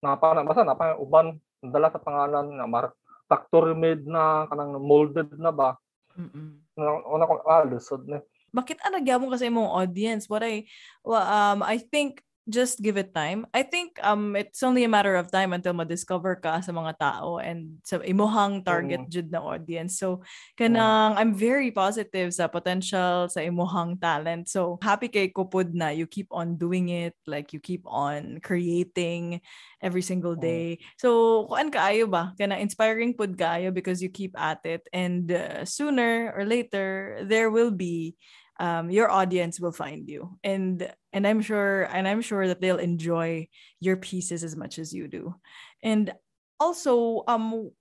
napa 0.02 0.34
na 0.34 0.42
basta 0.42 0.66
napa 0.66 0.98
uban 0.98 1.38
nagdala 1.62 1.94
sa 1.94 2.02
pangalan 2.02 2.50
na 2.50 2.66
mar 2.66 2.98
factory 3.30 3.78
made 3.78 4.10
na 4.10 4.50
kanang 4.50 4.74
molded 4.82 5.30
na 5.38 5.54
ba? 5.54 5.78
Mm-mm. 6.18 6.66
Na- 6.74 7.06
una 7.06 7.30
ko 7.30 7.46
ah 7.46 7.62
lisod 7.62 8.10
na. 8.10 8.26
Bakit 8.50 8.82
ano 8.82 8.98
gyamo 9.06 9.30
kasi 9.30 9.54
mong 9.54 9.70
audience? 9.70 10.26
What 10.26 10.42
I 10.42 10.66
well, 11.06 11.22
um 11.22 11.62
I 11.62 11.78
think 11.78 12.26
just 12.50 12.82
give 12.82 12.98
it 12.98 13.14
time. 13.14 13.46
I 13.54 13.64
think 13.64 14.02
um 14.02 14.36
it's 14.36 14.66
only 14.66 14.84
a 14.84 14.92
matter 14.92 15.16
of 15.16 15.30
time 15.30 15.54
until 15.54 15.78
ma-discover 15.78 16.42
ka 16.42 16.60
sa 16.60 16.74
mga 16.74 16.98
tao 16.98 17.38
and 17.38 17.78
sa 17.86 18.02
imuhang 18.02 18.66
target 18.66 19.06
jud 19.08 19.30
na 19.30 19.40
audience. 19.40 20.02
So 20.02 20.26
kanang 20.58 21.16
I'm 21.16 21.38
very 21.38 21.70
positive 21.70 22.34
sa 22.34 22.50
potential 22.50 23.30
sa 23.30 23.40
imuhang 23.40 24.02
talent. 24.02 24.50
So 24.50 24.82
happy 24.82 25.08
kay 25.08 25.30
kupod 25.30 25.78
na 25.78 25.94
you 25.94 26.10
keep 26.10 26.28
on 26.34 26.58
doing 26.58 26.90
it 26.90 27.14
like 27.30 27.54
you 27.54 27.62
keep 27.62 27.86
on 27.86 28.42
creating 28.42 29.40
every 29.80 30.02
single 30.02 30.36
day. 30.36 30.82
So 30.98 31.46
kuan 31.48 31.70
kaayo 31.70 32.10
ba? 32.10 32.34
Kanang 32.36 32.66
inspiring 32.66 33.14
pud 33.14 33.38
kaayo 33.38 33.70
because 33.70 34.02
you 34.02 34.10
keep 34.10 34.34
at 34.36 34.66
it 34.66 34.84
and 34.92 35.30
uh, 35.32 35.64
sooner 35.64 36.34
or 36.34 36.44
later 36.44 37.22
there 37.24 37.54
will 37.54 37.72
be 37.72 38.18
um, 38.60 38.92
your 38.92 39.10
audience 39.10 39.58
will 39.60 39.72
find 39.72 40.06
you. 40.08 40.38
And 40.44 40.84
and 41.16 41.26
i'm 41.26 41.42
sure 41.42 41.90
and 41.90 42.06
i'm 42.06 42.22
sure 42.22 42.46
that 42.46 42.62
they'll 42.62 42.78
enjoy 42.78 43.48
your 43.80 43.98
pieces 43.98 44.44
as 44.44 44.54
much 44.56 44.78
as 44.78 44.94
you 44.94 45.08
do. 45.08 45.34
And 45.82 46.14
also 46.60 47.24
um 47.26 47.72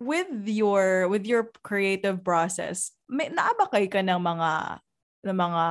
with 0.00 0.48
your 0.48 1.06
with 1.06 1.28
your 1.28 1.52
creative 1.62 2.24
process 2.24 2.90
may 3.06 3.30
naabakay 3.30 3.86
ka 3.86 4.02
ng 4.02 4.18
mga 4.18 4.82
ng 5.22 5.36
mga 5.38 5.64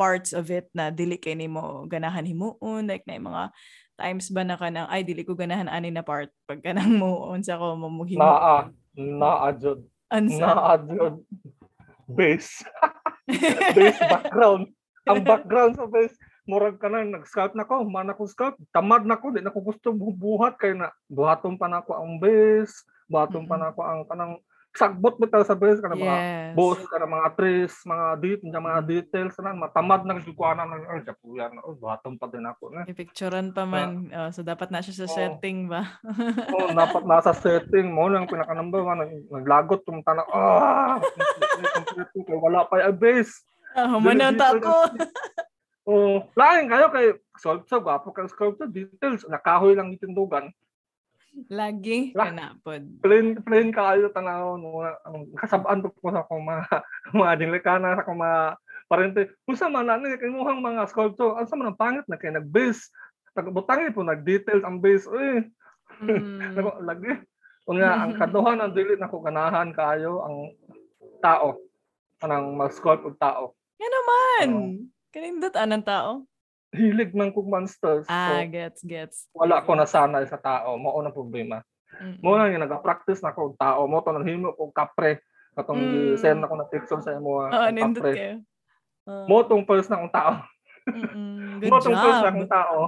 parts 0.00 0.32
of 0.32 0.48
it 0.48 0.72
na 0.72 0.88
dili 0.88 1.20
kay 1.20 1.36
nimo 1.36 1.84
ganahan 1.84 2.24
himuon 2.24 2.88
like 2.88 3.04
na 3.04 3.20
mga 3.20 3.52
times 4.00 4.32
ba 4.32 4.48
na 4.48 4.56
ka 4.56 4.72
ng 4.72 4.88
ay 4.88 5.04
dili 5.04 5.28
ko 5.28 5.36
ganahan 5.36 5.68
ani 5.68 5.92
na 5.92 6.00
part 6.00 6.32
pag 6.48 6.64
kanang 6.64 6.96
mo 6.96 7.28
unsa 7.36 7.60
ko 7.60 7.76
mamuhimo 7.76 8.24
naa 8.24 8.72
naa 8.96 9.52
jud. 9.52 9.84
Naa 10.08 10.80
jud 10.80 11.20
base 12.06 12.62
base 13.76 14.00
background. 14.00 14.70
Ang 15.06 15.20
background 15.22 15.78
sa 15.78 15.86
base 15.86 16.14
murag 16.46 16.78
ka 16.78 16.86
na 16.86 17.02
nag-scout 17.02 17.58
na 17.58 17.66
ko 17.66 17.82
man 17.82 18.10
ako 18.14 18.30
scout 18.30 18.54
tamad 18.70 19.02
na 19.02 19.18
ko 19.18 19.34
di 19.34 19.42
na 19.42 19.50
ko 19.50 19.58
gusto 19.58 19.90
buhat 19.94 20.54
kay 20.62 20.78
na 20.78 20.94
buhaton 21.10 21.58
pa 21.58 21.66
na 21.66 21.82
ko 21.82 21.98
ang 21.98 22.22
base 22.22 22.86
buhaton 23.10 23.50
pa 23.50 23.58
na 23.58 23.74
ko 23.74 23.82
ang 23.82 24.06
kanang 24.06 24.38
sagbot 24.76 25.16
bitaw 25.16 25.40
sa 25.40 25.56
base 25.56 25.80
kanang 25.80 26.04
mga 26.04 26.16
Yes. 26.16 26.52
boss 26.52 26.80
kanang 26.86 27.12
mga 27.12 27.28
trees 27.32 27.74
mga 27.82 28.06
dit 28.20 28.40
mga 28.44 28.80
details 28.84 29.34
na 29.40 29.56
matamad 29.56 30.04
na 30.04 30.20
gyud 30.20 30.36
ko 30.36 30.44
ana 30.44 30.68
nang 30.68 30.84
ay 30.86 31.00
japuyan 31.02 31.56
oh 31.64 31.72
buhaton 31.74 32.14
pa 32.14 32.28
din 32.28 32.44
ako 32.44 32.70
na 32.70 32.84
Ipicturean 32.84 33.50
pa 33.50 33.64
man. 33.64 34.12
Oh, 34.12 34.28
so 34.28 34.44
dapat 34.44 34.68
na 34.68 34.84
siya 34.84 35.02
sa 35.02 35.08
Oo. 35.08 35.16
setting 35.16 35.66
ba? 35.66 35.96
oh, 36.52 36.70
dapat 36.70 37.02
nasa 37.02 37.32
setting. 37.32 37.88
Mo 37.88 38.06
lang 38.06 38.28
pinaka 38.28 38.52
number 38.52 38.84
one. 38.84 39.00
Nag- 39.00 39.26
naglagot 39.32 39.80
tong 39.82 40.04
tanak 40.04 40.28
ah! 40.30 41.00
Kompleto 41.74 42.18
kay 42.22 42.36
wala 42.36 42.68
pa 42.68 42.84
yung 42.84 43.00
base. 43.00 43.32
Ah, 43.72 43.88
humanong 43.90 44.36
ta 44.36 44.56
ako. 44.56 44.72
oh 45.86 46.24
lain 46.34 46.66
kayo 46.66 46.86
kay 46.90 47.06
sculpture 47.38 47.80
gwapo 47.80 48.12
kay 48.12 48.28
sculpture. 48.28 48.68
Details 48.68 49.24
nakahoy 49.26 49.72
lang 49.72 49.92
itindugan 49.92 50.52
Lagi 51.52 52.16
Lah. 52.16 52.32
kanapod. 52.32 52.82
plain 53.04 53.36
plain 53.44 53.68
kayo 53.68 54.08
tanaw 54.10 54.56
no 54.56 54.80
ang 54.80 55.28
kasabaan 55.36 55.84
ko 55.84 55.92
po 55.92 56.08
sa 56.08 56.24
akong 56.24 56.42
mga 56.42 57.34
dilikana 57.40 57.96
sa 58.00 58.08
mga 58.08 58.56
parente 58.88 59.20
unsa 59.44 59.68
man 59.68 59.90
ani 59.90 60.16
kay 60.16 60.32
muhang 60.32 60.64
mga 60.64 60.88
sculpture 60.88 61.36
unsa 61.36 61.58
man 61.58 61.74
ang 61.74 61.80
pangit 61.80 62.06
na 62.08 62.16
kay 62.16 62.32
nag-base 62.32 62.88
nagbutangi 63.36 63.92
po 63.92 64.00
nag-details 64.00 64.64
ang 64.64 64.80
base 64.80 65.04
eh 65.12 65.44
Mm. 66.02 66.58
Lagi. 66.88 67.14
Unya 67.66 67.94
ang 67.94 68.14
kaduhan 68.14 68.60
ang 68.60 68.74
dili 68.74 68.98
nako 68.98 69.22
ganahan 69.22 69.70
kayo 69.74 70.22
ang 70.22 70.36
tao. 71.18 71.58
Anang 72.22 72.54
mag-sculpt 72.54 73.06
og 73.06 73.16
tao. 73.18 73.54
Yan 73.78 73.92
naman. 73.92 74.48
Kanindot 75.10 75.54
anang 75.56 75.84
tao. 75.84 76.26
Hilig 76.70 77.12
man 77.12 77.30
kog 77.30 77.46
monsters. 77.46 78.04
Ah, 78.06 78.34
So, 78.34 78.48
gets, 78.48 78.80
gets. 78.82 79.16
wala 79.30 79.62
ko 79.62 79.72
nasanay 79.72 80.24
sa 80.24 80.36
tao. 80.36 80.74
Mao 80.74 80.98
na 80.98 81.10
problema. 81.10 81.62
Mm-mm. 81.96 82.18
Mo 82.18 82.34
na 82.34 82.46
yung 82.46 82.60
nag-practice 82.60 83.20
na 83.20 83.30
ko 83.30 83.54
tao. 83.54 83.86
Mo 83.86 84.00
to 84.00 84.10
nang 84.10 84.24
himo 84.24 84.50
og 84.50 84.70
kapre. 84.70 85.22
Katong 85.54 85.78
Mm. 85.78 86.16
send 86.16 86.40
ako 86.40 86.54
na 86.54 86.66
picture 86.66 87.00
sa 87.00 87.14
imo 87.14 87.40
ang 87.40 87.72
nindot 87.72 88.02
kapre. 88.02 88.12
kayo. 88.12 88.34
Oh. 89.06 89.24
Mo 89.24 89.36
tong 89.40 89.64
first 89.64 89.88
na 89.88 89.96
akong 89.96 90.12
tao. 90.12 90.32
Good 91.62 91.70
Mo 91.70 91.78
tong 91.78 91.96
first 91.96 92.18
na 92.18 92.24
job. 92.24 92.34
akong 92.34 92.50
tao. 92.50 92.78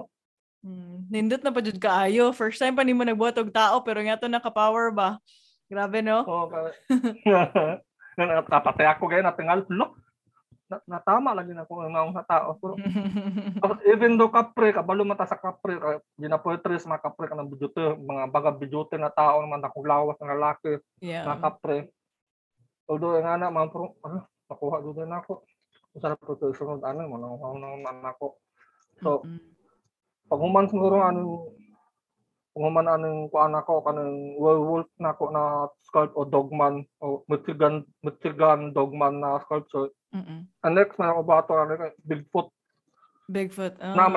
Mm. 0.61 0.97
Nindot 1.09 1.41
na 1.41 1.55
pa 1.55 1.61
jud 1.61 1.79
kaayo. 1.79 2.25
First 2.31 2.59
time 2.59 2.75
pa 2.75 2.83
nimo 2.83 3.01
nagbuhat 3.01 3.39
og 3.39 3.49
tao 3.49 3.81
pero 3.81 4.03
nga 4.03 4.19
to 4.19 4.27
naka-power 4.27 4.91
ba? 4.91 5.17
Grabe 5.65 6.03
no? 6.03 6.21
Oo, 6.23 6.45
ka- 6.47 6.75
nga 8.19 8.25
napatay 8.43 8.85
ako 8.85 9.07
gaya 9.07 9.23
natingal. 9.23 9.63
Look, 9.69 9.95
na, 10.69 10.77
natama 10.85 11.33
lagi 11.33 11.57
na 11.57 11.65
ko 11.65 11.81
ang 11.81 12.13
sa 12.13 12.25
tao. 12.29 12.61
Pero 12.61 12.77
even 13.93 14.21
though 14.21 14.31
kapre, 14.31 14.71
kabalo 14.71 15.03
mata 15.03 15.25
sa 15.25 15.41
kapre, 15.41 15.81
ka, 15.81 16.05
ginapoetres 16.21 16.85
mga 16.85 17.03
kapre 17.03 17.27
ka 17.27 17.35
ng 17.35 17.49
bijote, 17.49 17.97
mga 17.97 18.25
baga 18.29 18.53
bijote 18.53 19.01
na 19.01 19.09
tao 19.09 19.41
naman 19.41 19.65
akong 19.65 19.89
lawas 19.89 20.21
ng 20.21 20.33
lalaki, 20.37 20.73
yeah. 21.01 21.25
mga 21.25 21.41
kapre. 21.41 21.79
Although 22.89 23.21
nga 23.21 23.41
na, 23.41 23.53
mga 23.53 23.69
pro, 23.73 23.97
ano, 24.05 24.29
nakuha 24.49 24.77
doon 24.85 24.97
din 25.05 25.13
ako. 25.13 25.33
Sa 25.99 26.15
protection, 26.15 26.81
ano, 26.85 27.01
mananguhaw 27.11 27.57
naman 27.57 28.05
ako. 28.05 28.39
So, 29.03 29.25
Mm-mm. 29.25 29.41
pag 30.29 30.41
human 30.41 30.69
siguro, 30.69 31.01
ano, 31.03 31.53
kung 32.59 32.75
human 32.75 32.91
anong 32.91 33.31
kuan 33.31 33.55
ako, 33.55 33.87
kanang 33.87 34.35
werewolf 34.35 34.91
na 34.99 35.15
ako 35.15 35.31
na 35.31 35.71
sculpt 35.87 36.19
o 36.19 36.27
dogman, 36.27 36.83
o 36.99 37.23
Michigan, 37.31 37.87
Michigan 38.03 38.75
dogman 38.75 39.23
na 39.23 39.39
sculpture. 39.47 39.95
Mm-mm. 40.11 40.51
And 40.67 40.75
next, 40.75 40.99
man 40.99 41.15
ako 41.15 41.23
bato, 41.23 41.55
ano, 41.55 41.79
Bigfoot 42.03 42.51
Bigfoot. 43.31 43.79
Oh. 43.79 43.95
Na, 43.95 44.11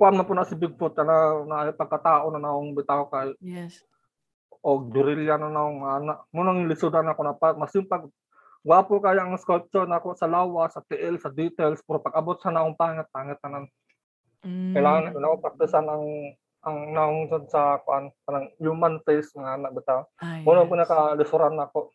kuan 0.00 0.16
na 0.16 0.24
po 0.24 0.32
na 0.32 0.48
si 0.48 0.56
Bigfoot 0.56 0.96
na 0.96 1.44
na 1.44 1.56
pagkatao 1.76 2.32
na 2.32 2.40
naong 2.40 2.72
bitaw 2.72 3.04
kay 3.12 3.36
Yes. 3.44 3.84
og 4.64 4.88
durilya 4.96 5.36
na 5.36 5.52
naong 5.52 5.84
ana 5.84 6.24
mo 6.32 6.40
nang 6.40 6.64
lisudan 6.64 7.04
ako 7.04 7.20
na 7.20 7.36
pa 7.36 7.52
masimpag 7.52 8.08
Wapo 8.66 8.98
kaya 8.98 9.22
ang 9.22 9.38
sculpture 9.38 9.86
nako 9.86 10.18
sa 10.18 10.26
lawas, 10.26 10.74
sa 10.74 10.82
tiil, 10.82 11.22
sa 11.22 11.30
details, 11.30 11.78
pero 11.86 12.02
pag 12.02 12.18
abot 12.18 12.34
sa 12.34 12.50
naong 12.50 12.74
pangit, 12.74 13.06
pangit 13.14 13.38
na 13.46 13.62
nang 13.62 13.66
Mm. 14.46 14.74
kailangan 14.78 15.10
na 15.10 15.26
ako 15.26 15.36
praktisan 15.42 15.86
ang 15.90 16.06
ang 16.66 16.90
naong 16.90 17.30
jud 17.30 17.46
sa 17.46 17.78
kuan 17.86 18.10
parang 18.26 18.50
human 18.58 18.98
face 19.06 19.30
nga 19.38 19.54
anak 19.54 19.70
bitaw. 19.70 20.02
Ah, 20.18 20.42
Mo 20.42 20.50
nang 20.50 20.66
yes. 20.66 20.72
pinaka 20.74 21.14
nako. 21.54 21.94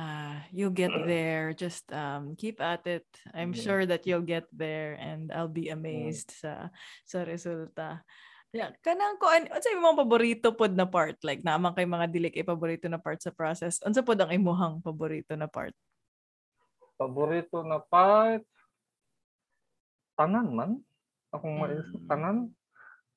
Ah, 0.00 0.48
you'll 0.48 0.72
get 0.72 0.88
there. 1.04 1.52
Just 1.52 1.84
um 1.92 2.32
keep 2.32 2.56
at 2.64 2.88
it. 2.88 3.04
I'm 3.36 3.52
Yeah. 3.52 3.60
sure 3.60 3.82
that 3.84 4.08
you'll 4.08 4.24
get 4.24 4.48
there 4.48 4.96
and 4.96 5.28
I'll 5.28 5.52
be 5.52 5.68
amazed 5.68 6.32
sa 6.32 6.72
sa 7.04 7.28
resulta. 7.28 8.00
Yeah, 8.50 8.72
kanang 8.82 9.20
ko 9.20 9.28
an 9.30 9.46
unsa 9.52 9.70
imong 9.76 10.00
paborito 10.00 10.56
pod 10.56 10.72
na 10.74 10.88
part? 10.88 11.20
Like 11.20 11.44
naman 11.44 11.76
kay 11.76 11.84
mga 11.84 12.06
dili 12.08 12.32
kay 12.32 12.42
paborito 12.42 12.88
na 12.88 12.98
part 12.98 13.20
sa 13.20 13.30
process. 13.30 13.78
Unsa 13.84 14.00
pod 14.00 14.16
ang 14.18 14.32
imuhang 14.32 14.80
paborito 14.80 15.36
na 15.36 15.46
part? 15.46 15.76
Paborito 16.96 17.60
na 17.62 17.78
part 17.78 18.42
tanan 20.16 20.48
man. 20.50 20.72
Akong 21.30 21.60
maisip 21.60 22.00
Mm. 22.00 22.08
tanan 22.08 22.36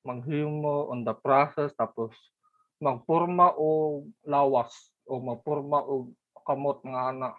maghimo 0.04 0.92
on 0.92 1.02
the 1.02 1.16
process 1.16 1.72
tapos 1.74 2.12
magporma 2.78 3.56
o 3.56 4.00
lawas 4.22 4.70
o 5.08 5.18
magporma 5.18 5.80
o 5.80 6.12
kamot 6.44 6.84
nga 6.84 7.08
ana. 7.10 7.30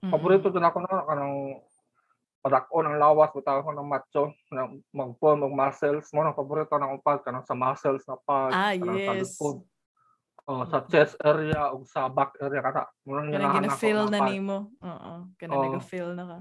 Mm-mm. 0.00 0.14
Paborito 0.14 0.46
din 0.48 0.62
ako 0.62 0.78
na 0.80 1.02
kanang 1.02 1.58
padako 2.38 2.82
ng 2.82 2.98
lawas 2.98 3.30
bitaw 3.30 3.62
ko 3.62 3.70
ng 3.70 3.86
macho 3.86 4.24
na 4.50 4.66
magform 4.90 5.46
og 5.46 5.54
muscles 5.54 6.06
mo 6.10 6.22
nang 6.22 6.34
paborito 6.34 6.74
na 6.74 6.86
akong 6.86 7.02
part 7.02 7.20
kanang 7.22 7.46
sa 7.46 7.54
muscles 7.54 8.02
na 8.06 8.14
part 8.18 8.54
Ah, 8.54 8.74
sa 8.74 8.94
yes. 8.94 9.34
likod. 9.34 9.62
oh, 10.42 10.66
sa 10.66 10.82
chest 10.86 11.14
area 11.22 11.70
o 11.70 11.86
sa 11.86 12.06
back 12.06 12.34
area 12.38 12.62
kana. 12.62 12.82
Kanang 13.02 13.30
ganahan 13.30 13.54
gina-feel 13.62 13.98
ako 14.00 14.10
na 14.10 14.18
pa- 14.18 14.26
nimo. 14.26 14.58
Oo. 14.78 15.12
Kanang 15.38 15.54
Oo. 15.58 15.64
naga-feel 15.70 16.08
na 16.14 16.24
ka. 16.26 16.38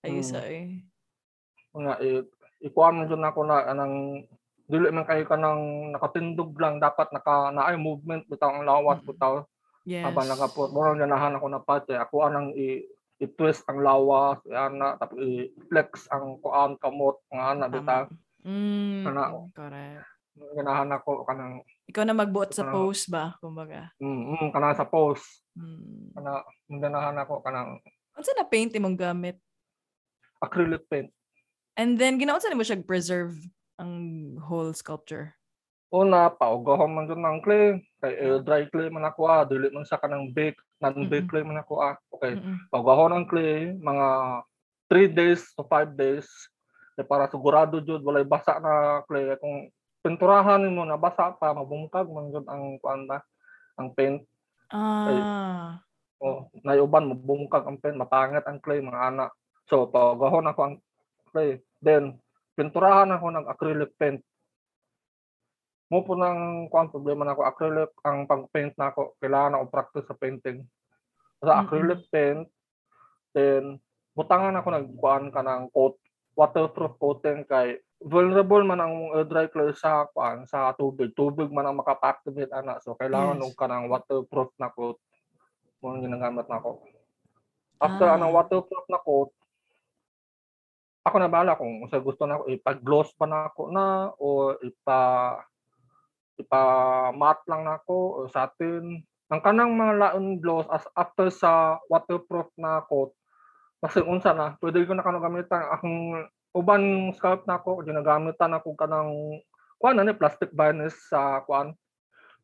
Ayos 0.00 0.30
Mm. 0.30 0.38
ay. 0.38 0.58
nga 1.70 1.94
ikuan 2.60 2.94
man 2.98 3.06
jud 3.06 3.18
nako 3.18 3.46
na 3.46 3.62
anang 3.66 4.26
dili 4.70 4.86
man 4.88 5.02
kay 5.02 5.26
kanang 5.26 5.90
nakatindog 5.90 6.54
lang 6.56 6.78
dapat 6.78 7.10
naka 7.10 7.50
naay 7.50 7.74
movement 7.74 8.22
bitaw 8.24 8.54
ang 8.54 8.62
lawas 8.62 9.02
Mm. 9.02 9.08
bitaw 9.08 9.34
Yes. 9.82 10.04
habang 10.04 10.28
nagapot 10.28 10.70
murang 10.70 10.96
ganahan 10.96 11.34
ako 11.34 11.46
na 11.48 11.58
pati 11.58 11.96
ako 11.96 12.22
anang 12.22 12.54
i 12.54 12.84
i-twist 13.18 13.64
ang 13.66 13.80
lawas 13.80 14.38
ana 14.46 14.94
tapos 14.94 15.18
i-flex 15.18 16.06
ang 16.08 16.38
kuan 16.38 16.76
kamot 16.76 17.18
nga 17.26 17.52
ana 17.52 17.66
bitaw. 17.66 18.04
Mm, 18.40 19.02
Kana. 19.02 19.24
correct. 19.50 20.04
ganahan 20.56 20.88
ako 20.90 21.26
kanang 21.26 21.60
Ikaw 21.84 22.02
na 22.02 22.14
magbuot 22.14 22.54
sa 22.54 22.62
Kana. 22.62 22.72
pose 22.72 23.04
ba, 23.10 23.34
kumbaga. 23.36 23.90
mm, 23.98 24.08
mm 24.30 24.48
kana 24.50 24.72
sa 24.72 24.86
pose 24.86 25.42
Mm. 25.52 26.14
kana 26.14 26.40
ganahan 26.70 27.16
ako 27.18 27.42
kanang 27.42 27.82
Unsa 28.14 28.32
na 28.32 28.44
paint 28.44 28.70
imong 28.70 28.94
gamit? 28.94 29.36
acrylic 30.38 30.86
paint 30.86 31.10
And 31.74 31.96
then 31.96 32.16
ginaunsa 32.16 32.46
nimo 32.46 32.62
siya 32.62 32.78
preserve 32.78 33.34
ang 33.80 33.92
whole 34.36 34.76
sculpture. 34.76 35.32
una 35.90 36.30
paugahon 36.30 36.94
man 36.94 37.08
jud 37.10 37.18
ng 37.18 37.42
clay. 37.42 37.82
Kay 37.98 38.14
eh, 38.14 38.38
dry 38.46 38.70
clay 38.70 38.86
man 38.92 39.02
ako 39.02 39.26
ah. 39.26 39.42
Dili 39.42 39.74
man 39.74 39.82
sa 39.82 39.98
kanang 39.98 40.30
bake 40.30 40.60
non-bake 40.78 41.26
clay 41.26 41.42
man 41.42 41.58
ako 41.58 41.82
ah. 41.82 41.98
Okay. 42.14 42.38
Pagahon 42.70 43.10
ng 43.10 43.26
clay 43.26 43.74
mga 43.74 44.06
3 44.86 45.10
days 45.10 45.50
to 45.58 45.66
5 45.66 45.98
days. 45.98 46.30
Eh, 46.94 47.02
para 47.02 47.26
sigurado 47.26 47.82
jud 47.82 48.06
walay 48.06 48.22
basa 48.22 48.62
na 48.62 49.02
clay. 49.10 49.34
Kung 49.42 49.66
pinturahan 49.98 50.62
nimo 50.62 50.86
na 50.86 50.94
basa 50.94 51.34
pa 51.34 51.50
mabungkag 51.50 52.06
man 52.06 52.30
jud 52.30 52.46
ang 52.46 52.78
kuan 52.78 53.10
ang 53.74 53.90
paint. 53.96 54.22
Ah. 54.70 55.82
o 56.22 56.46
nayuban 56.62 57.10
mabungkag 57.10 57.66
ang 57.66 57.82
paint. 57.82 57.98
Mapangit 57.98 58.46
ang 58.46 58.62
clay 58.62 58.78
mga 58.78 59.10
anak. 59.10 59.34
So 59.66 59.90
pagahon 59.90 60.46
ako 60.46 60.60
ang 60.62 60.76
clay. 61.34 61.58
Then 61.82 62.22
pinturahan 62.54 63.10
ako 63.10 63.26
ng 63.30 63.46
acrylic 63.46 63.92
paint 63.96 64.20
mo 65.90 66.06
po 66.06 66.14
nang 66.14 66.70
kuan 66.70 66.86
problema 66.86 67.26
na 67.26 67.34
ako 67.34 67.42
acrylic 67.42 67.90
ang 68.06 68.22
pag-paint 68.24 68.74
na 68.78 68.94
ako 68.94 69.18
kailangan 69.18 69.58
ako 69.58 69.64
practice 69.68 70.06
sa 70.06 70.14
painting 70.14 70.62
sa 71.42 71.58
Mm-mm. 71.58 71.62
acrylic 71.66 72.00
paint 72.08 72.46
then 73.34 73.78
butangan 74.14 74.54
ako 74.54 74.68
nagkuan 74.70 75.24
ka 75.30 75.42
ng 75.42 75.70
coat 75.74 75.98
waterproof 76.38 76.94
coating 76.96 77.42
kay 77.42 77.78
vulnerable 78.00 78.62
man 78.62 78.80
ang 78.80 78.94
uh, 79.12 79.26
dry 79.26 79.50
clay 79.50 79.74
sa 79.74 80.06
kuan 80.14 80.46
sa 80.46 80.70
tubig 80.72 81.10
tubig 81.12 81.50
man 81.50 81.66
ang 81.66 81.82
maka-activate 81.82 82.54
ana 82.54 82.78
so 82.78 82.94
kailangan 82.94 83.42
Yes. 83.42 83.50
og 83.50 83.54
kanang 83.58 83.90
waterproof 83.90 84.54
na 84.56 84.70
coat 84.70 84.96
mo 85.82 85.98
ginagamit 85.98 86.46
na 86.46 86.62
ako 86.62 86.80
after 87.80 88.06
Ah. 88.06 88.14
anong 88.14 88.36
waterproof 88.36 88.86
na 88.86 89.00
coat 89.02 89.30
ako 91.00 91.16
na 91.16 91.32
bahala 91.32 91.56
kung 91.56 91.88
sa 91.88 91.96
gusto 91.96 92.28
na 92.28 92.36
ako 92.36 92.44
ipag-gloss 92.60 93.10
pa 93.16 93.24
na 93.24 93.48
ako 93.48 93.62
na 93.72 94.12
o 94.20 94.52
ipa 94.60 95.00
ipa 96.36 96.62
matte 97.16 97.44
lang 97.48 97.64
na 97.64 97.80
ako 97.80 97.96
o 97.96 98.18
satin 98.28 99.00
ang 99.30 99.40
kanang 99.40 99.72
mga 99.78 99.94
laon 99.96 100.42
gloss 100.42 100.68
as 100.68 100.84
after 100.98 101.32
sa 101.32 101.80
waterproof 101.88 102.50
na 102.60 102.84
coat 102.84 103.16
kasi 103.80 104.04
unsa 104.04 104.36
na 104.36 104.60
pwede 104.60 104.84
ko 104.84 104.92
na 104.92 105.00
kanang 105.00 105.24
gamitan 105.24 105.64
akong 105.72 106.28
uban 106.52 107.14
scalp 107.16 107.48
na 107.48 107.56
ako 107.56 107.80
ginagamitan 107.80 108.52
ako 108.52 108.76
kanang 108.76 109.40
kuan 109.80 109.96
na 109.96 110.04
ni 110.04 110.12
plastic 110.12 110.52
varnish 110.52 110.96
sa 111.08 111.40
kuan 111.48 111.72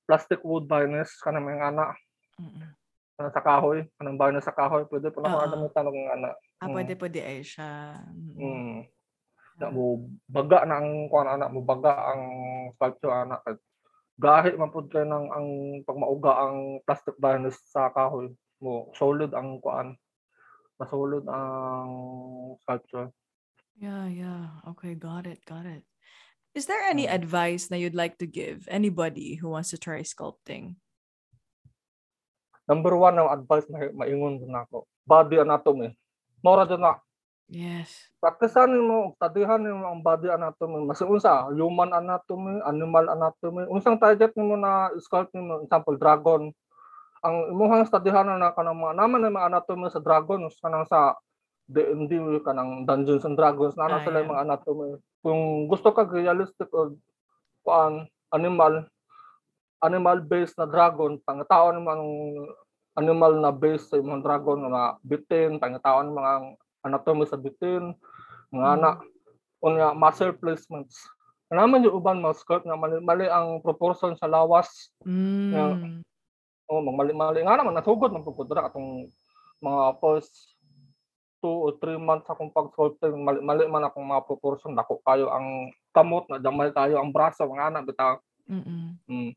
plastic 0.09 0.41
wood 0.41 0.65
varnish 0.65 1.13
kanang 1.21 1.45
mga 1.45 1.77
ana 1.77 1.93
kanang 3.21 3.35
sa 3.37 3.45
kahoy 3.45 3.85
kanang 4.01 4.17
varnish 4.17 4.49
sa 4.49 4.57
kahoy 4.57 4.89
pwede 4.89 5.13
po 5.13 5.21
na 5.21 5.37
ako 5.37 5.61
gamitan 5.61 5.85
ng 5.93 6.09
ana 6.09 6.31
Ah, 6.56 6.66
Mm. 6.69 6.75
pwede 6.75 6.92
pwede 6.97 7.21
ay 7.21 7.40
siya. 7.45 8.00
Mm-mm. 8.10 8.40
Mm. 8.40 8.76
Na 9.56 9.73
mo 9.73 10.04
baga 10.28 10.64
na 10.69 10.80
ang 10.80 11.08
kuan 11.08 11.28
anak 11.28 11.49
mo 11.49 11.64
baga 11.64 12.12
ang 12.12 12.23
sculpture 12.76 13.12
anak 13.12 13.40
gahi 14.16 14.52
man 14.56 14.69
pud 14.69 14.88
kay 14.88 15.04
nang 15.04 15.28
ang 15.32 15.49
pagmauga 15.84 16.32
ang 16.45 16.80
plastic 16.84 17.16
varnish 17.16 17.56
sa 17.69 17.88
kahoy 17.88 18.32
mo 18.60 18.88
solid 18.97 19.32
ang 19.32 19.60
kuan 19.60 19.97
masolid 20.76 21.25
ang 21.28 21.88
sculpture 22.64 23.12
Yeah, 23.76 24.08
yeah. 24.08 24.56
Okay, 24.73 24.97
got 24.97 25.28
it, 25.28 25.45
got 25.45 25.69
it. 25.69 25.84
Is 26.56 26.64
there 26.64 26.80
any 26.88 27.04
Mm. 27.04 27.12
advice 27.12 27.69
that 27.69 27.76
you'd 27.76 27.92
like 27.97 28.16
to 28.21 28.28
give 28.28 28.64
anybody 28.73 29.36
who 29.36 29.52
wants 29.52 29.69
to 29.73 29.80
try 29.80 30.00
sculpting? 30.00 30.80
number 32.66 32.97
one 32.99 33.14
ang 33.14 33.30
advice 33.30 33.69
na 33.71 33.86
maingon 33.95 34.42
din 34.42 34.50
ako 34.50 34.88
body 35.06 35.38
anatomy 35.38 35.95
mora 36.47 36.63
din 36.63 36.78
na 36.78 36.95
Yes. 37.50 38.11
praktisan 38.23 38.75
mo 38.75 39.15
studyhan 39.19 39.63
mo 39.67 39.87
ang 39.87 40.02
body 40.02 40.30
anatomy 40.30 40.82
mas 40.82 40.99
unsa 41.02 41.47
human 41.54 41.95
anatomy 41.95 42.59
animal 42.67 43.06
anatomy 43.06 43.67
unsang 43.71 43.99
target 43.99 44.35
nimo 44.35 44.54
na 44.59 44.91
sculpt 44.99 45.30
nimo 45.35 45.63
example 45.63 45.95
dragon 45.95 46.50
ang 47.23 47.37
imuhang 47.50 47.87
studyhan 47.87 48.26
na 48.39 48.54
kanang 48.54 48.78
mga 48.78 48.95
naman 48.99 49.19
na 49.23 49.35
mga 49.35 49.49
anatomy 49.50 49.87
sa 49.91 50.02
dragon 50.02 50.47
kanang 50.63 50.87
sa 50.87 51.15
D&D 51.67 52.43
kanang 52.47 52.87
Dungeons 52.87 53.26
and 53.26 53.35
Dragons 53.35 53.75
na 53.75 53.91
Ah, 53.91 54.02
sila 54.02 54.19
yeah. 54.19 54.23
yung 54.23 54.32
mga 54.35 54.45
anatomy 54.47 54.89
kung 55.23 55.43
gusto 55.67 55.91
ka 55.91 56.06
realistic 56.06 56.71
o 56.71 56.95
kuan 57.67 58.06
animal 58.30 58.87
animal 59.82 60.23
based 60.23 60.54
na 60.59 60.67
dragon 60.67 61.19
pangataon 61.26 61.82
mo 61.82 61.89
ang 61.91 62.04
animal 62.97 63.39
na 63.39 63.52
based 63.52 63.93
sa 63.93 64.00
imong 64.00 64.25
dragon 64.25 64.65
na 64.67 64.97
bitin 65.04 65.61
pangataon 65.61 66.13
mo 66.13 66.21
ang 66.25 66.45
anatomy 66.82 67.28
sa 67.28 67.37
bitin 67.37 67.93
mga 68.50 68.67
Mm. 68.67 68.76
anak 68.80 68.97
unya 69.61 69.89
muscle 69.93 70.32
placements 70.37 70.97
naman 71.47 71.87
yung 71.87 72.02
uban 72.02 72.19
mga 72.19 72.43
sculpt 72.43 72.67
nga 72.67 72.75
mali, 72.75 72.99
mali 72.99 73.26
ang 73.30 73.63
proportion 73.63 74.17
sa 74.19 74.26
lawas 74.26 74.91
Mm. 75.04 76.02
oh 76.67 76.82
mali 76.82 77.13
mali 77.15 77.45
nga 77.45 77.59
naman 77.59 77.76
nasugod 77.76 78.11
man 78.11 78.25
pud 78.25 78.49
dira 78.49 78.67
atong 78.67 79.06
mga 79.63 79.85
first 80.02 80.56
two 81.45 81.52
or 81.69 81.73
three 81.78 82.00
months 82.00 82.26
akong 82.26 82.50
pag 82.50 82.73
sculpting 82.73 83.13
mali, 83.23 83.39
mali 83.45 83.69
man 83.69 83.87
akong 83.87 84.02
mga 84.02 84.25
proportion 84.25 84.73
dako 84.75 84.99
kayo 85.04 85.28
ang 85.30 85.71
kamot 85.93 86.25
na 86.32 86.41
damay 86.41 86.73
kayo 86.73 86.97
ang 86.99 87.13
braso 87.13 87.45
mga 87.45 87.71
anak 87.71 87.82
bitaw 87.87 88.17
mm. 88.49 89.30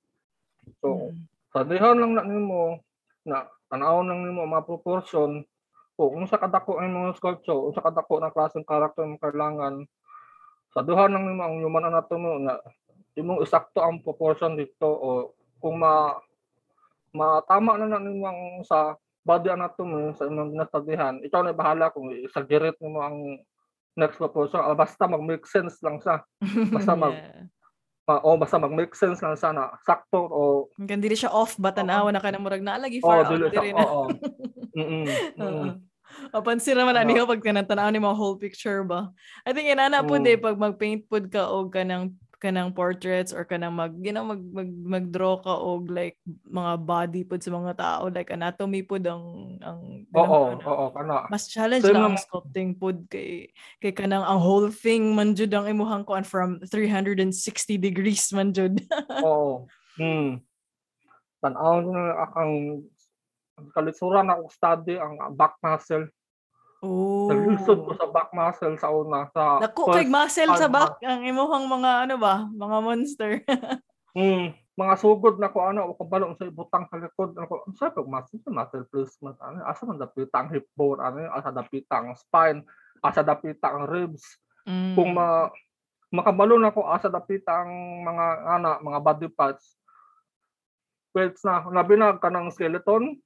so 0.80 1.12
Mm. 1.12 1.26
sabihan 1.50 1.98
lang 1.98 2.13
na 2.13 2.24
nimo 2.24 2.78
na 3.27 3.47
tanaw 3.67 4.01
lang 4.03 4.23
nimo 4.25 4.47
mga 4.47 4.65
proportion 4.65 5.43
o 5.99 6.01
kung 6.08 6.25
sa 6.25 6.39
kadako 6.39 6.79
ang 6.79 6.95
mga 6.95 7.19
sculpture 7.19 7.60
kung 7.60 7.75
sa 7.75 7.84
kadako 7.84 8.23
na 8.23 8.32
klaseng 8.32 8.63
character 8.63 9.03
mo 9.03 9.19
kailangan 9.19 9.84
sabihan 10.71 11.12
lang 11.12 11.27
nimo 11.27 11.41
ang 11.43 11.55
human 11.60 11.89
anatomy 11.91 12.47
na 12.47 12.55
imong 13.19 13.43
isakto 13.43 13.84
ang 13.84 13.99
proportion 13.99 14.55
dito 14.55 14.88
o 14.88 15.36
kung 15.60 15.82
ma 15.84 16.15
matama 17.12 17.75
na 17.75 17.89
na 17.89 17.99
nimo 17.99 18.25
ang 18.29 18.63
sa 18.63 18.95
body 19.25 19.51
anatomy 19.51 20.15
sa 20.15 20.25
imong 20.29 20.55
nasabihan 20.55 21.19
ikaw 21.19 21.43
na 21.43 21.51
bahala 21.51 21.91
kung 21.91 22.10
i-exaggerate 22.15 22.79
nimo 22.79 23.03
ang 23.03 23.17
next 23.99 24.15
proportion 24.15 24.63
Ah, 24.63 24.77
basta 24.77 25.10
mag-make 25.10 25.43
sense 25.43 25.82
lang 25.84 25.99
siya 25.99 26.23
Basta 26.75 26.95
mag- 26.95 27.17
Yeah. 27.19 27.45
Ma- 28.10 28.26
o 28.26 28.34
basta 28.34 28.58
mag-make 28.58 28.98
sense 28.98 29.22
lang 29.22 29.38
siya 29.38 29.54
na 29.54 29.69
sakto 29.86 30.17
o 30.17 30.41
Hanggang 30.74 30.98
dili 30.98 31.13
siya 31.13 31.30
off 31.30 31.54
ba 31.56 31.69
tanawa 31.69 32.10
na 32.10 32.17
ka 32.17 32.34
na 32.34 32.41
murag 32.41 32.65
naalagi 32.65 32.98
oh 33.00 33.06
far 33.06 33.22
out 33.22 33.30
dili 33.30 33.45
diri 33.48 33.69
na. 33.69 33.86
oo 33.86 34.10
mm 34.82 35.06
Oo. 35.38 35.63
Papansin 36.34 36.74
naman 36.74 36.98
Ano? 36.98 37.06
aniho 37.06 37.24
pag 37.24 37.38
tinatanaw 37.39 37.93
ni 37.93 38.02
mga 38.02 38.17
whole 38.17 38.34
picture 38.36 38.82
ba. 38.82 39.13
I 39.45 39.54
think 39.54 39.69
inana 39.69 40.02
po 40.02 40.17
Mm. 40.17 40.26
de 40.26 40.34
pag 40.36 40.58
mag-paint 40.58 41.06
pud 41.06 41.30
ka 41.30 41.45
og 41.48 41.69
kanang 41.69 42.17
kanang 42.39 42.71
portraits 42.71 43.36
or 43.36 43.43
kanang 43.43 43.75
mag 43.75 43.91
you 43.99 44.15
know 44.15 44.23
mag, 44.23 44.39
mag 44.39 44.71
mag-draw 44.71 45.36
ka 45.43 45.52
og 45.52 45.91
like 45.91 46.15
mga 46.47 46.73
body 46.88 47.21
pud 47.28 47.43
sa 47.43 47.52
mga 47.52 47.75
tao 47.75 48.08
like 48.08 48.32
anatomy 48.32 48.80
pud 48.80 49.04
ang 49.04 49.56
ang 49.60 50.08
Oo, 50.15 50.56
na. 50.56 50.63
oo, 50.63 50.86
kana. 50.95 51.28
Mas 51.28 51.52
challenge 51.52 51.84
Same 51.86 51.99
lang 51.99 52.15
ang 52.15 52.17
sculpting 52.17 52.73
pud 52.80 53.06
kay 53.12 53.52
kay 53.84 53.91
kanang 53.91 54.23
ang 54.23 54.39
whole 54.39 54.71
thing 54.71 55.13
man 55.13 55.36
jud 55.36 55.52
ang 55.52 55.67
imuhang 55.67 56.08
kuan 56.08 56.23
from 56.23 56.58
360 56.63 57.30
degrees 57.78 58.32
man 58.32 58.56
jud. 58.56 58.80
Oo. 59.28 59.67
Hmm. 59.99 60.39
Tanaw 61.43 61.84
na 61.84 62.02
akang 62.23 62.84
kalisuran 63.75 64.32
ako 64.32 64.47
study 64.47 64.95
ang 64.95 65.19
back 65.36 65.60
muscle. 65.60 66.08
Oh. 66.82 67.28
Naglisod 67.28 67.86
ko 67.86 67.92
sa 67.94 68.08
back 68.08 68.30
muscle 68.32 68.76
sa 68.80 68.89
una 68.89 69.28
sa 69.32 69.60
Naku, 69.60 69.84
kay 69.92 70.08
muscle 70.08 70.54
sa 70.56 70.68
back 70.68 71.00
ang 71.04 71.24
imuhang 71.24 71.65
mga 71.68 71.92
ano 72.08 72.15
ba, 72.18 72.46
mga 72.48 72.78
monster. 72.82 73.32
Hmm, 74.10 74.58
mga 74.74 74.94
sugod 74.98 75.38
na 75.38 75.54
ko 75.54 75.70
ano 75.70 75.86
o 75.86 75.94
kabalo 75.94 76.34
sa 76.34 76.50
ibutang 76.50 76.89
sa 76.89 76.98
likod 76.98 77.38
ako 77.38 77.70
sa 77.78 77.94
pag 77.94 78.10
muscle 78.10 78.42
sa 78.42 78.50
muscle 78.50 78.89
placement 78.89 79.38
ano 79.38 79.62
asa 79.70 79.86
man 79.86 80.02
dapita 80.02 80.42
ang 80.42 80.50
hip 80.50 80.65
bone 80.74 80.98
ano 80.98 81.30
asa 81.30 81.54
dapita 81.54 82.02
ang 82.02 82.18
spine 82.18 82.65
asa 83.06 83.22
dapita 83.22 83.70
ang 83.70 83.86
ribs 83.86 84.42
Mm. 84.65 84.98
kung 84.98 85.13
ma 85.13 85.54
makabalo 86.10 86.58
na 86.58 86.74
ko 86.74 86.89
asa 86.89 87.06
dapita 87.06 87.62
ang 87.63 87.72
mga 88.02 88.26
ana 88.50 88.72
mga 88.82 89.00
body 89.00 89.30
parts 89.30 89.78
Pwede 91.10 91.38
na, 91.42 91.65
nabinag 91.70 92.22
ka 92.22 92.30
ng 92.30 92.54
skeleton. 92.54 93.18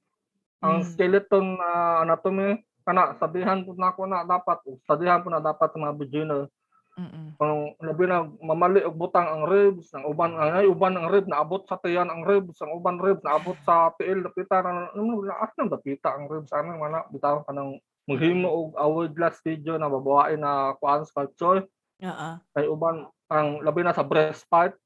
Ang 0.64 0.76
Mm. 0.80 0.84
skeleton 0.88 1.46
na 1.60 2.00
anatomy, 2.00 2.64
kana, 2.84 3.16
sabihan 3.16 3.64
po 3.64 3.72
na 3.74 3.90
ako 3.90 4.02
na 4.06 4.22
dapat, 4.22 4.60
sabihan 4.84 5.24
po 5.24 5.32
na 5.32 5.40
dapat 5.40 5.72
sa 5.72 5.80
mga 5.80 5.96
beginner. 5.96 6.46
Mm-mm. 6.94 7.34
Kung 7.34 7.74
labi 7.82 8.06
na 8.06 8.22
mamali 8.38 8.86
og 8.86 8.94
butang 8.94 9.26
ang 9.26 9.50
ribs, 9.50 9.90
ang 9.90 10.06
uban 10.06 10.38
ay 10.38 10.70
uban 10.70 10.94
ang 10.94 11.10
rib 11.10 11.26
naabot 11.26 11.66
sa 11.66 11.74
tiyan 11.82 12.06
ang 12.06 12.22
ribs, 12.22 12.62
ang 12.62 12.70
uban 12.70 13.02
ribs 13.02 13.18
naabot 13.26 13.58
sa 13.66 13.90
tiil 13.98 14.22
dapita 14.22 14.62
na 14.62 14.94
ano 14.94 15.26
laas 15.26 15.50
nang 15.58 15.74
dapita 15.74 16.14
ang 16.14 16.30
ribs 16.30 16.54
ana 16.54 16.78
mana 16.78 17.02
bitaw 17.10 17.42
kanang 17.50 17.82
maghimo 18.06 18.46
og 18.46 18.68
hourglass 18.78 19.42
video 19.42 19.74
na 19.74 19.90
babawain 19.90 20.38
na 20.38 20.78
kuan 20.78 21.02
sculpture 21.02 21.66
Oo. 21.98 22.28
kay 22.54 22.66
uban 22.70 23.10
ang 23.32 23.64
labi 23.66 23.82
na 23.82 23.96
sa 23.96 24.06
breast 24.06 24.46
part 24.46 24.76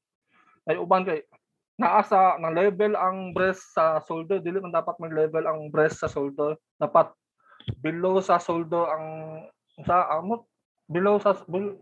kay 0.65 0.81
uban 0.81 1.05
kay 1.05 1.21
naa 1.77 2.01
sa 2.01 2.41
na 2.41 2.49
level 2.51 2.95
ang 2.95 3.35
breast 3.35 3.75
sa 3.75 4.01
shoulder 4.07 4.39
dili 4.41 4.57
man 4.57 4.73
dapat 4.73 4.97
mag 4.97 5.13
level 5.13 5.45
ang 5.45 5.69
breast 5.69 6.01
sa 6.01 6.09
shoulder 6.09 6.55
dapat 6.79 7.11
below 7.79 8.19
sa 8.19 8.37
shoulder 8.37 8.83
ang 8.89 9.05
sa 9.85 10.09
amo 10.11 10.47
below 10.85 11.17
sa 11.17 11.37
below, 11.45 11.77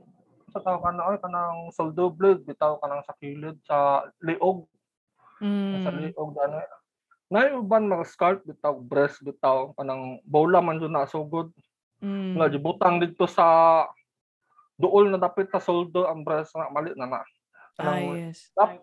sa 0.51 0.59
tawag 0.59 0.83
ka 0.83 0.91
na 0.91 1.17
kanang 1.17 1.59
shoulder 1.71 2.07
blade 2.09 2.43
bitaw 2.43 2.77
kanang 2.79 3.03
sa 3.03 3.15
kilid 3.17 3.57
sa 3.63 4.03
liog 4.21 4.65
sa 5.37 5.45
Mm. 5.93 6.01
liog 6.01 6.29
gani 6.33 6.61
na 7.29 7.53
uban 7.53 7.85
mga 7.85 8.07
scarf 8.07 8.39
bitaw 8.41 8.73
breast 8.73 9.21
bitaw 9.21 9.69
kanang 9.75 10.17
bola 10.25 10.57
man 10.59 10.79
jud 10.79 10.89
na 10.89 11.05
sugod 11.05 11.53
Mm. 12.01 12.37
nga 12.37 12.47
gibutang 12.47 12.97
dito 12.97 13.25
sa 13.25 13.45
duol 14.77 15.09
na 15.09 15.17
dapit 15.17 15.49
sa 15.49 15.57
shoulder 15.57 16.05
ang 16.05 16.21
breast 16.21 16.53
na 16.53 16.69
mali 16.69 16.93
na 16.93 17.05
na 17.05 17.21
Ah, 17.77 17.93
Kanang- 17.93 18.33
yes. 18.33 18.49
Dap, 18.57 18.73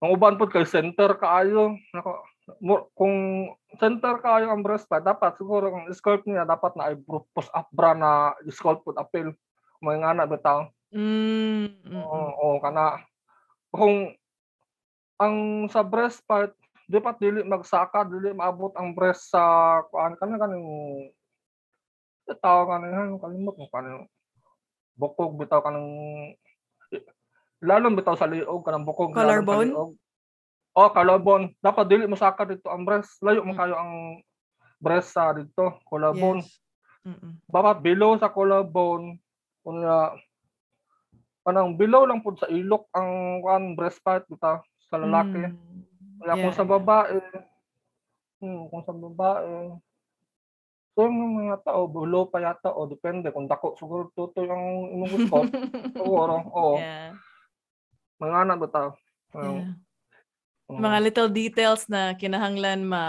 ang 0.00 0.10
uban 0.12 0.36
po 0.36 0.44
kay 0.44 0.68
center 0.68 1.16
kaayo 1.16 1.72
nako 1.92 2.20
mo- 2.58 2.90
kung 2.92 3.46
center 3.78 4.18
kaayo 4.18 4.50
ang 4.50 4.62
breast 4.66 4.90
pa 4.90 4.98
dapat 4.98 5.38
siguro 5.38 5.70
ang 5.70 5.86
sculpt 5.90 6.26
niya 6.26 6.42
dapat 6.42 6.74
na 6.74 6.90
ay 6.90 6.98
push 7.06 7.50
up 7.54 7.70
bra 7.70 7.94
na 7.94 8.34
sculpt 8.50 8.82
pud 8.82 8.98
apil 8.98 9.30
may 9.78 9.98
nga 9.98 10.14
na 10.14 10.26
bitaw 10.26 10.66
Mm. 10.92 11.88
oo 11.88 12.20
oo, 12.36 12.60
kana 12.60 13.00
kung 13.72 14.12
ang 15.16 15.64
sa 15.72 15.80
breast 15.80 16.20
part 16.28 16.52
dapat 16.84 17.16
dili 17.16 17.40
magsaka 17.40 18.04
dili 18.04 18.36
maabot 18.36 18.76
ang 18.76 18.92
breast 18.92 19.32
sa 19.32 19.40
kuan 19.88 20.12
kana 20.20 20.36
kaning 20.36 20.68
tawag 22.44 22.68
kanin 22.76 23.16
kalimot 23.16 23.56
mo 23.56 23.66
kanin 23.72 24.04
bukog 24.92 25.40
bitaw 25.40 25.64
kanang 25.64 25.88
lalo 27.64 27.86
bitaw 27.96 28.12
sa 28.12 28.28
liog 28.28 28.60
kanang 28.60 28.84
bukog 28.84 29.16
Collarbone? 29.16 29.96
Oh, 30.72 30.88
collarbone. 30.88 31.52
Dapat 31.60 31.84
dili 31.84 32.04
masaka 32.08 32.48
dito 32.48 32.72
ang 32.72 32.88
breast. 32.88 33.20
Layo 33.20 33.44
man 33.44 33.52
Mm. 33.52 33.60
kayo 33.60 33.74
ang 33.76 33.92
breast 34.80 35.12
sa 35.12 35.36
dito, 35.36 35.78
collarbone. 35.84 36.40
Yes. 36.40 36.58
Mm-mm. 37.02 37.32
Dapat 37.50 37.82
below 37.82 38.14
sa 38.16 38.30
collarbone 38.30 39.18
kunya 39.62 40.14
kanang 41.42 41.74
below 41.74 42.06
lang 42.06 42.22
pud 42.22 42.38
sa 42.38 42.46
ilok 42.46 42.86
ang 42.94 43.42
kuan 43.42 43.74
breast 43.74 43.98
part 44.02 44.22
bitaw 44.30 44.62
sa 44.86 44.96
lalaki. 44.96 45.50
Mm. 45.50 45.82
Kaya 46.22 46.34
kung 46.38 46.54
Yeah, 46.54 46.58
sa 46.58 46.62
yeah. 46.62 46.72
babae, 46.78 47.18
hmm, 48.38 48.62
kung 48.70 48.82
sa 48.86 48.94
babae, 48.94 49.54
so 50.94 51.02
yung 51.02 51.18
mga 51.34 51.66
tao, 51.66 51.90
bulo 51.90 52.30
pa 52.30 52.38
yata, 52.38 52.70
o 52.70 52.86
depende, 52.86 53.34
kung 53.34 53.50
dako, 53.50 53.74
siguro 53.74 54.14
tutoy 54.14 54.46
ang 54.46 54.86
imong 54.94 55.10
gusto. 55.18 55.36
siguro, 55.98 56.46
oo. 56.46 56.78
Yeah. 56.78 57.18
Mga 58.22 58.36
anak 58.46 58.56
ba 58.62 58.68
tao? 58.70 58.88
Yeah. 59.34 59.81
Mga 60.78 60.98
little 61.02 61.28
details 61.28 61.82
na 61.90 62.14
kinahanglan 62.14 62.86
ma 62.86 63.04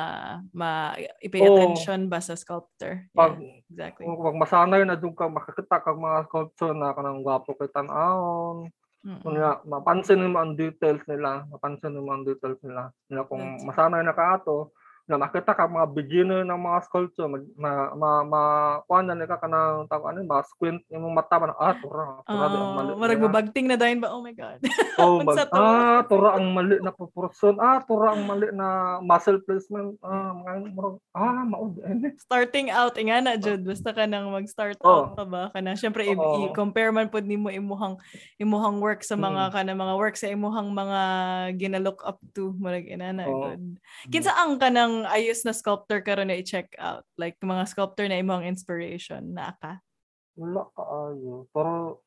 ma 0.51 0.97
i-pay 1.21 1.43
attention 1.45 2.09
ba 2.09 2.19
sa 2.19 2.33
sculptor. 2.33 3.05
Pag, 3.13 3.39
Yeah, 3.39 3.61
exactly. 3.69 4.03
kung 4.03 4.17
pag 4.19 4.39
masanay 4.39 4.81
na 4.83 4.97
doon 4.97 5.13
ka, 5.13 5.29
makakita 5.29 5.79
kang 5.79 6.01
mga 6.01 6.25
sculpture 6.27 6.73
na 6.73 6.91
kanang 6.91 7.21
gwapo 7.21 7.53
kay 7.53 7.69
tanawon. 7.69 8.67
Mm-mm. 9.03 9.19
Kunya, 9.19 9.59
mapansin 9.67 10.23
mo 10.23 10.39
ang 10.39 10.55
details 10.55 11.03
nila, 11.11 11.43
mapansin 11.51 11.99
mo 11.99 12.07
ang 12.15 12.23
details 12.23 12.55
nila. 12.63 12.87
Kaya 13.05 13.27
kung 13.27 13.43
That's- 13.43 13.67
masanay 13.67 14.01
na 14.01 14.15
ka 14.15 14.39
ato, 14.39 14.71
na 15.03 15.19
makita 15.19 15.51
ka 15.51 15.67
mga 15.67 15.87
beginner 15.91 16.41
ng 16.47 16.59
mga 16.63 16.79
sculpture, 16.87 17.27
mag, 17.27 17.43
ma, 17.59 17.91
ma, 17.91 18.09
ma, 18.23 18.41
kuha 18.87 19.03
na 19.03 19.19
ka 19.27 19.35
ka 19.35 19.51
ng 19.51 19.91
tawag 19.91 20.15
ano, 20.15 20.23
ba, 20.23 20.39
squint 20.47 20.79
mga 20.87 21.11
mata, 21.11 21.35
man, 21.43 21.51
ah, 21.59 21.75
tura, 21.75 22.23
tura 22.23 22.45
di 22.47 22.55
ang 22.55 22.71
mali. 22.71 22.89
Oh, 22.95 22.99
marag 23.03 23.19
niya. 23.19 23.27
babagting 23.27 23.67
na 23.67 23.75
dayon 23.75 23.99
ba? 23.99 24.15
Oh 24.15 24.23
my 24.23 24.31
God. 24.31 24.63
Oh, 24.93 25.19
bag, 25.25 25.49
ah, 25.51 26.05
tura 26.05 26.37
ang 26.37 26.53
mali 26.53 26.77
na 26.79 26.93
proportion, 26.93 27.57
ah, 27.59 27.81
tura 27.83 28.13
ang 28.13 28.29
mali 28.29 28.47
na 28.55 29.01
muscle 29.03 29.41
placement, 29.43 29.99
ah, 30.05 30.31
mga, 30.31 30.71
marag, 30.71 30.97
ah, 31.11 31.43
maud, 31.43 31.75
Starting 32.23 32.71
out, 32.71 32.95
nga 32.95 33.19
na, 33.19 33.35
Jud. 33.35 33.65
Basta 33.67 33.91
ka 33.91 34.07
nang 34.07 34.31
mag-start 34.31 34.79
Oo. 34.85 34.87
out 34.87 35.07
ka 35.19 35.25
ba? 35.27 35.43
Kana, 35.51 35.75
syempre, 35.75 36.07
i- 36.07 36.15
Oo. 36.15 36.47
i-compare 36.47 36.93
man 36.95 37.11
po 37.11 37.19
nimo 37.19 37.51
imuhang, 37.51 37.99
imuhang 38.39 38.79
work 38.79 39.03
sa 39.03 39.19
mga, 39.19 39.49
Mm. 39.49 39.51
kana, 39.51 39.71
mga 39.75 39.95
work 39.99 40.15
sa 40.15 40.29
imuhang 40.31 40.69
mga 40.71 40.99
gina-look 41.59 41.99
up 42.07 42.21
to. 42.31 42.55
Marag 42.61 42.87
inana, 42.87 43.27
Oo. 43.27 43.51
good. 43.51 43.63
Kinsa 44.13 44.31
ang 44.37 44.61
kanang 44.61 44.92
ayos 45.09 45.41
na 45.41 45.53
sculptor 45.55 46.05
karon 46.05 46.29
na 46.29 46.37
i-check 46.37 46.69
out? 46.77 47.07
Like, 47.17 47.41
mga 47.41 47.65
sculptor 47.65 48.05
na 48.05 48.21
imong 48.21 48.45
inspiration 48.45 49.33
na 49.33 49.57
ka? 49.57 49.81
wala 50.37 50.65
ka 50.73 50.83
ayo. 50.83 51.45
Pero, 51.53 52.01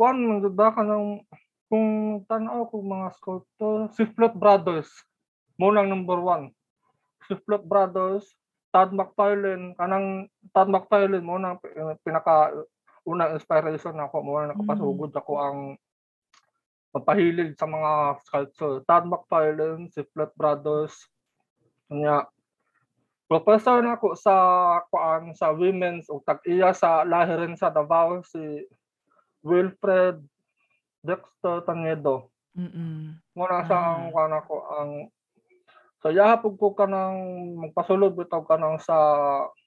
magdada 0.00 0.66
ka 0.72 0.82
ng, 0.84 1.20
kung 1.68 1.88
tanaw 2.24 2.64
ko 2.68 2.80
mga 2.80 3.08
sculptor, 3.20 3.92
si 3.92 4.08
Flot 4.16 4.32
Brothers, 4.32 4.88
muna 5.60 5.84
ang 5.84 5.92
number 5.92 6.16
one. 6.16 6.44
Si 7.28 7.36
Flot 7.44 7.60
Brothers, 7.60 8.24
Todd 8.72 8.92
McFarlane, 8.92 9.76
kanang 9.76 10.28
Todd 10.52 10.72
McFarlane, 10.72 11.24
ang 11.24 11.60
pi- 11.60 11.76
pinaka, 12.04 12.52
unang 13.04 13.36
inspiration 13.36 13.96
ako, 13.96 14.16
muna 14.24 14.52
nakapasugod 14.52 15.12
ako 15.12 15.32
ang 15.40 15.58
papahilig 16.92 17.52
sa 17.56 17.68
mga 17.68 18.20
sculpture. 18.24 18.80
Todd 18.88 19.04
McFarlane, 19.04 19.92
si 19.92 20.00
Flot 20.16 20.32
Brothers, 20.36 20.96
kanya, 21.88 22.28
professor 23.24 23.80
na 23.80 23.96
ako 23.96 24.12
sa 24.14 24.34
kuan 24.88 25.32
sa 25.32 25.52
women's 25.52 26.08
ug 26.08 26.20
tag-iya 26.22 26.72
sa 26.72 27.02
lahi 27.02 27.34
rin 27.34 27.54
sa 27.54 27.68
Davao 27.68 28.20
si 28.22 28.40
Wilfred 29.40 30.20
Dexter 31.00 31.60
Tanedo. 31.62 32.28
Mm-mm. 32.52 33.16
Muna 33.32 33.64
sa 33.64 33.76
Ah. 33.76 33.88
ang 33.94 34.04
kuan 34.10 34.32
ako 34.32 34.54
ang 34.66 34.90
sa 35.98 36.08
yaha 36.08 36.38
pug 36.38 36.56
ko 36.56 36.72
kanang 36.72 37.18
magpasulod 37.58 38.14
bitaw 38.14 38.42
kanang 38.44 38.78
sa 38.78 38.96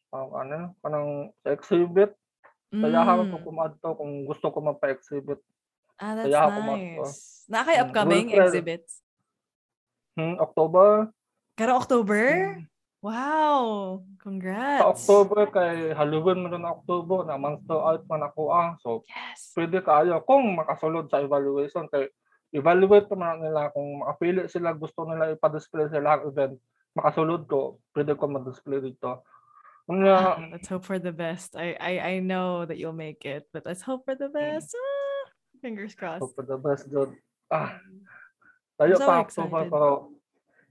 ang 0.10 0.28
ano 0.34 0.76
kanang 0.80 1.10
sa 1.40 1.52
exhibit. 1.52 2.12
Yaha 2.72 3.20
Mm. 3.20 3.30
ko 3.30 3.38
kumadto 3.42 3.90
kung 3.96 4.24
gusto 4.24 4.48
ko 4.48 4.64
magpa-exhibit. 4.64 5.40
Ah, 6.00 6.16
that's 6.16 6.32
mag- 6.32 6.98
nice. 6.98 7.44
Na 7.46 7.62
kay 7.62 7.76
Mm, 7.76 7.84
upcoming 7.84 8.26
Wilfred. 8.28 8.48
exhibits? 8.48 8.92
Hmm, 10.16 10.40
October. 10.40 11.12
Karo 11.62 11.78
October? 11.78 12.58
Wow! 13.06 14.02
Sa 14.02 14.18
Congrats! 14.18 14.82
October 14.98 15.46
kay 15.54 15.94
Halloween 15.94 16.42
man 16.50 16.58
na 16.58 16.74
October 16.74 17.22
na 17.22 17.38
monster 17.38 17.78
art 17.78 18.02
man 18.10 18.26
ako 18.26 18.50
ah. 18.50 18.74
So 18.82 19.06
Yes! 19.06 19.54
pwede 19.54 19.78
kaayo 19.86 20.26
kung 20.26 20.58
makasulod 20.58 21.06
sa 21.14 21.22
evaluation 21.22 21.86
kay 21.86 22.10
evaluate 22.50 23.06
naman 23.14 23.46
nila 23.46 23.70
kung 23.78 24.02
makapili 24.02 24.50
sila 24.50 24.74
gusto 24.74 25.06
nila 25.06 25.38
ipa-display 25.38 25.86
sa 25.94 26.02
ilang 26.02 26.26
event 26.34 26.58
makasulod 26.98 27.46
ko 27.46 27.78
pwede 27.94 28.18
ko 28.18 28.26
ma-display 28.26 28.82
dito 28.82 29.22
Ah, 29.22 29.86
Kunya, 29.86 30.18
let's 30.54 30.70
hope 30.70 30.86
for 30.86 30.98
the 31.02 31.12
best. 31.14 31.54
I, 31.58 31.74
I 31.78 31.94
I 32.00 32.16
know 32.22 32.64
that 32.66 32.78
you'll 32.78 32.96
make 32.96 33.26
it, 33.26 33.50
but 33.54 33.66
let's 33.66 33.82
hope 33.86 34.06
for 34.06 34.14
the 34.18 34.30
best. 34.30 34.72
Ah, 34.78 35.26
fingers 35.62 35.94
crossed. 35.94 36.22
hope 36.26 36.34
for 36.38 36.46
the 36.46 36.58
best 36.58 36.90
Jud. 36.90 37.12
ah 37.54 37.78
tayo 38.82 38.98
I'm 38.98 39.02
so 39.02 39.06
pa 39.06 39.14
October 39.26 39.62
excited. 39.68 40.21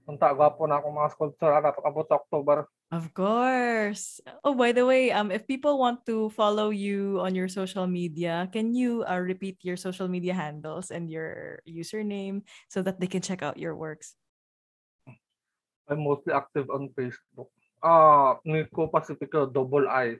Pero 0.05 0.17
unta 0.17 0.33
gwapo 0.33 0.67
na 0.67 0.81
akong 0.81 0.97
mga 0.97 1.11
sculpture 1.13 1.53
pag-abot 1.53 2.07
sa 2.07 2.19
October 2.19 2.65
Of 2.91 3.15
course. 3.15 4.19
Oh, 4.43 4.51
by 4.51 4.75
the 4.75 4.83
way, 4.83 5.15
um, 5.15 5.31
if 5.31 5.47
people 5.47 5.79
want 5.79 6.03
to 6.11 6.27
follow 6.35 6.75
you 6.75 7.23
on 7.23 7.31
your 7.31 7.47
social 7.47 7.87
media, 7.87 8.51
can 8.51 8.75
you 8.75 9.07
uh, 9.07 9.15
repeat 9.15 9.63
your 9.63 9.79
social 9.79 10.11
media 10.11 10.35
handles 10.35 10.91
and 10.91 11.07
your 11.07 11.63
username 11.63 12.43
so 12.67 12.83
that 12.83 12.99
they 12.99 13.07
can 13.07 13.23
check 13.23 13.39
out 13.39 13.55
your 13.55 13.79
works? 13.79 14.19
I'm 15.87 16.03
mostly 16.03 16.35
active 16.35 16.67
on 16.67 16.91
Facebook 16.91 17.47
ah 17.81 18.37
Nico 18.45 18.87
Pacifico 18.87 19.49
double 19.49 19.89
I 19.89 20.17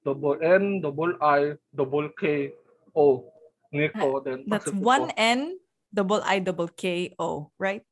double 0.00 0.40
N 0.40 0.80
double 0.80 1.12
I 1.20 1.60
double 1.76 2.08
K 2.16 2.52
O 2.96 3.28
Nico 3.70 4.20
then 4.24 4.44
That's 4.48 4.68
Pacifico. 4.72 4.84
one 4.84 5.06
N 5.16 5.60
double 5.92 6.24
I 6.24 6.40
double 6.40 6.68
K 6.68 7.14
O, 7.20 7.52
right? 7.60 7.84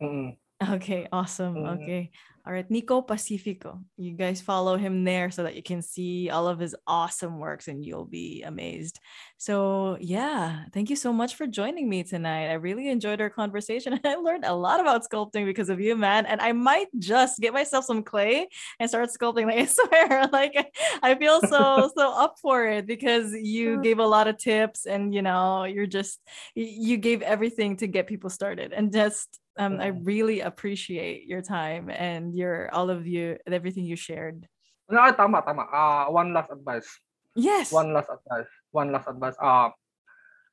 Mm. 0.00 0.36
Okay, 0.70 1.06
awesome. 1.12 1.54
Mm. 1.54 1.82
Okay. 1.82 2.10
All 2.48 2.54
right, 2.54 2.68
Nico 2.70 3.02
Pacifico. 3.02 3.78
You 3.98 4.12
guys 4.12 4.40
follow 4.40 4.78
him 4.78 5.04
there 5.04 5.30
so 5.30 5.42
that 5.42 5.54
you 5.54 5.62
can 5.62 5.82
see 5.82 6.30
all 6.30 6.48
of 6.48 6.58
his 6.58 6.74
awesome 6.86 7.38
works 7.38 7.68
and 7.68 7.84
you'll 7.84 8.06
be 8.06 8.42
amazed. 8.42 8.98
So, 9.36 9.98
yeah, 10.00 10.64
thank 10.72 10.88
you 10.88 10.96
so 10.96 11.12
much 11.12 11.34
for 11.34 11.46
joining 11.46 11.90
me 11.90 12.04
tonight. 12.04 12.48
I 12.48 12.54
really 12.54 12.88
enjoyed 12.88 13.20
our 13.20 13.28
conversation. 13.28 14.00
I 14.04 14.14
learned 14.14 14.46
a 14.46 14.54
lot 14.54 14.80
about 14.80 15.04
sculpting 15.06 15.44
because 15.44 15.68
of 15.68 15.78
you, 15.78 15.94
man. 15.94 16.24
And 16.24 16.40
I 16.40 16.52
might 16.52 16.86
just 16.98 17.38
get 17.38 17.52
myself 17.52 17.84
some 17.84 18.02
clay 18.02 18.48
and 18.80 18.88
start 18.88 19.10
sculpting. 19.10 19.44
Like, 19.48 19.58
I 19.58 19.66
swear, 19.66 20.26
like, 20.32 20.72
I 21.02 21.14
feel 21.16 21.40
so, 21.42 21.90
so 21.94 22.12
up 22.12 22.36
for 22.40 22.66
it 22.66 22.86
because 22.86 23.34
you 23.34 23.82
gave 23.82 23.98
a 23.98 24.06
lot 24.06 24.26
of 24.26 24.38
tips 24.38 24.86
and, 24.86 25.14
you 25.14 25.20
know, 25.20 25.64
you're 25.64 25.86
just, 25.86 26.18
you 26.54 26.96
gave 26.96 27.20
everything 27.20 27.76
to 27.76 27.86
get 27.86 28.06
people 28.06 28.30
started 28.30 28.72
and 28.72 28.90
just, 28.90 29.38
um, 29.58 29.82
I 29.82 29.90
really 30.06 30.40
appreciate 30.40 31.26
your 31.26 31.42
time 31.42 31.90
and 31.90 32.32
your 32.32 32.70
all 32.72 32.88
of 32.88 33.04
you 33.04 33.36
and 33.44 33.52
everything 33.52 33.84
you 33.84 33.98
shared. 33.98 34.46
Ay, 34.88 35.12
tama, 35.12 35.42
tama. 35.44 35.68
Ah, 35.68 36.08
one 36.08 36.32
last 36.32 36.48
advice. 36.48 36.88
Yes. 37.36 37.68
One 37.68 37.92
last 37.92 38.08
advice. 38.08 38.48
One 38.72 38.88
last 38.88 39.04
advice. 39.06 39.36
Ah, 39.36 39.74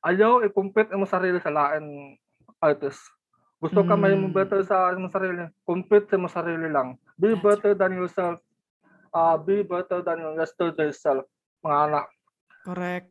ayaw 0.04 0.44
i-compete 0.44 0.92
mo 0.92 1.08
sarili 1.08 1.40
sa 1.40 1.48
lain 1.48 2.14
artist. 2.60 3.00
Gusto 3.56 3.80
ka 3.80 3.96
may 3.96 4.12
mo 4.12 4.28
Mm. 4.28 4.36
better 4.36 4.60
sa 4.60 4.92
imong 4.92 5.08
sarili, 5.08 5.48
compete 5.64 6.12
sa 6.12 6.20
imong 6.20 6.34
sarili 6.34 6.68
lang. 6.68 7.00
Be 7.16 7.32
That's 7.32 7.40
better 7.40 7.72
than 7.72 7.96
yourself. 7.96 8.36
Ah, 9.08 9.40
be 9.40 9.64
better 9.64 10.04
than 10.04 10.20
your 10.20 10.36
yesterday 10.36 10.92
self. 10.92 11.24
Mga 11.64 11.78
anak. 11.88 12.06
Correct. 12.60 13.08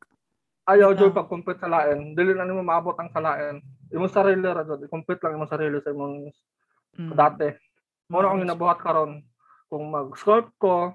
Ayaw 0.70 0.94
Ikaw. 0.94 1.00
jud 1.02 1.14
pag-compete 1.14 1.58
sa 1.58 1.70
lain. 1.70 2.14
Dili 2.14 2.38
na 2.38 2.46
nimo 2.46 2.62
maabot 2.62 2.94
ang 2.96 3.10
sa 3.10 3.18
lain. 3.18 3.58
Imong 3.96 4.12
sarili 4.12 4.44
ra 4.44 4.62
jud. 4.62 4.84
I-compete 4.84 5.24
lang 5.24 5.40
imong 5.40 5.52
sarili 5.52 5.78
sa 5.80 5.96
imong 5.96 6.16
Mm. 6.96 7.12
dati. 7.16 7.48
Mo 8.12 8.20
na 8.20 8.28
Mm, 8.28 8.28
akong 8.28 8.36
that's- 8.36 8.44
ginabuhat 8.46 8.80
karon. 8.80 9.12
Kung 9.66 9.84
mag-sculpt 9.90 10.52
ko, 10.60 10.94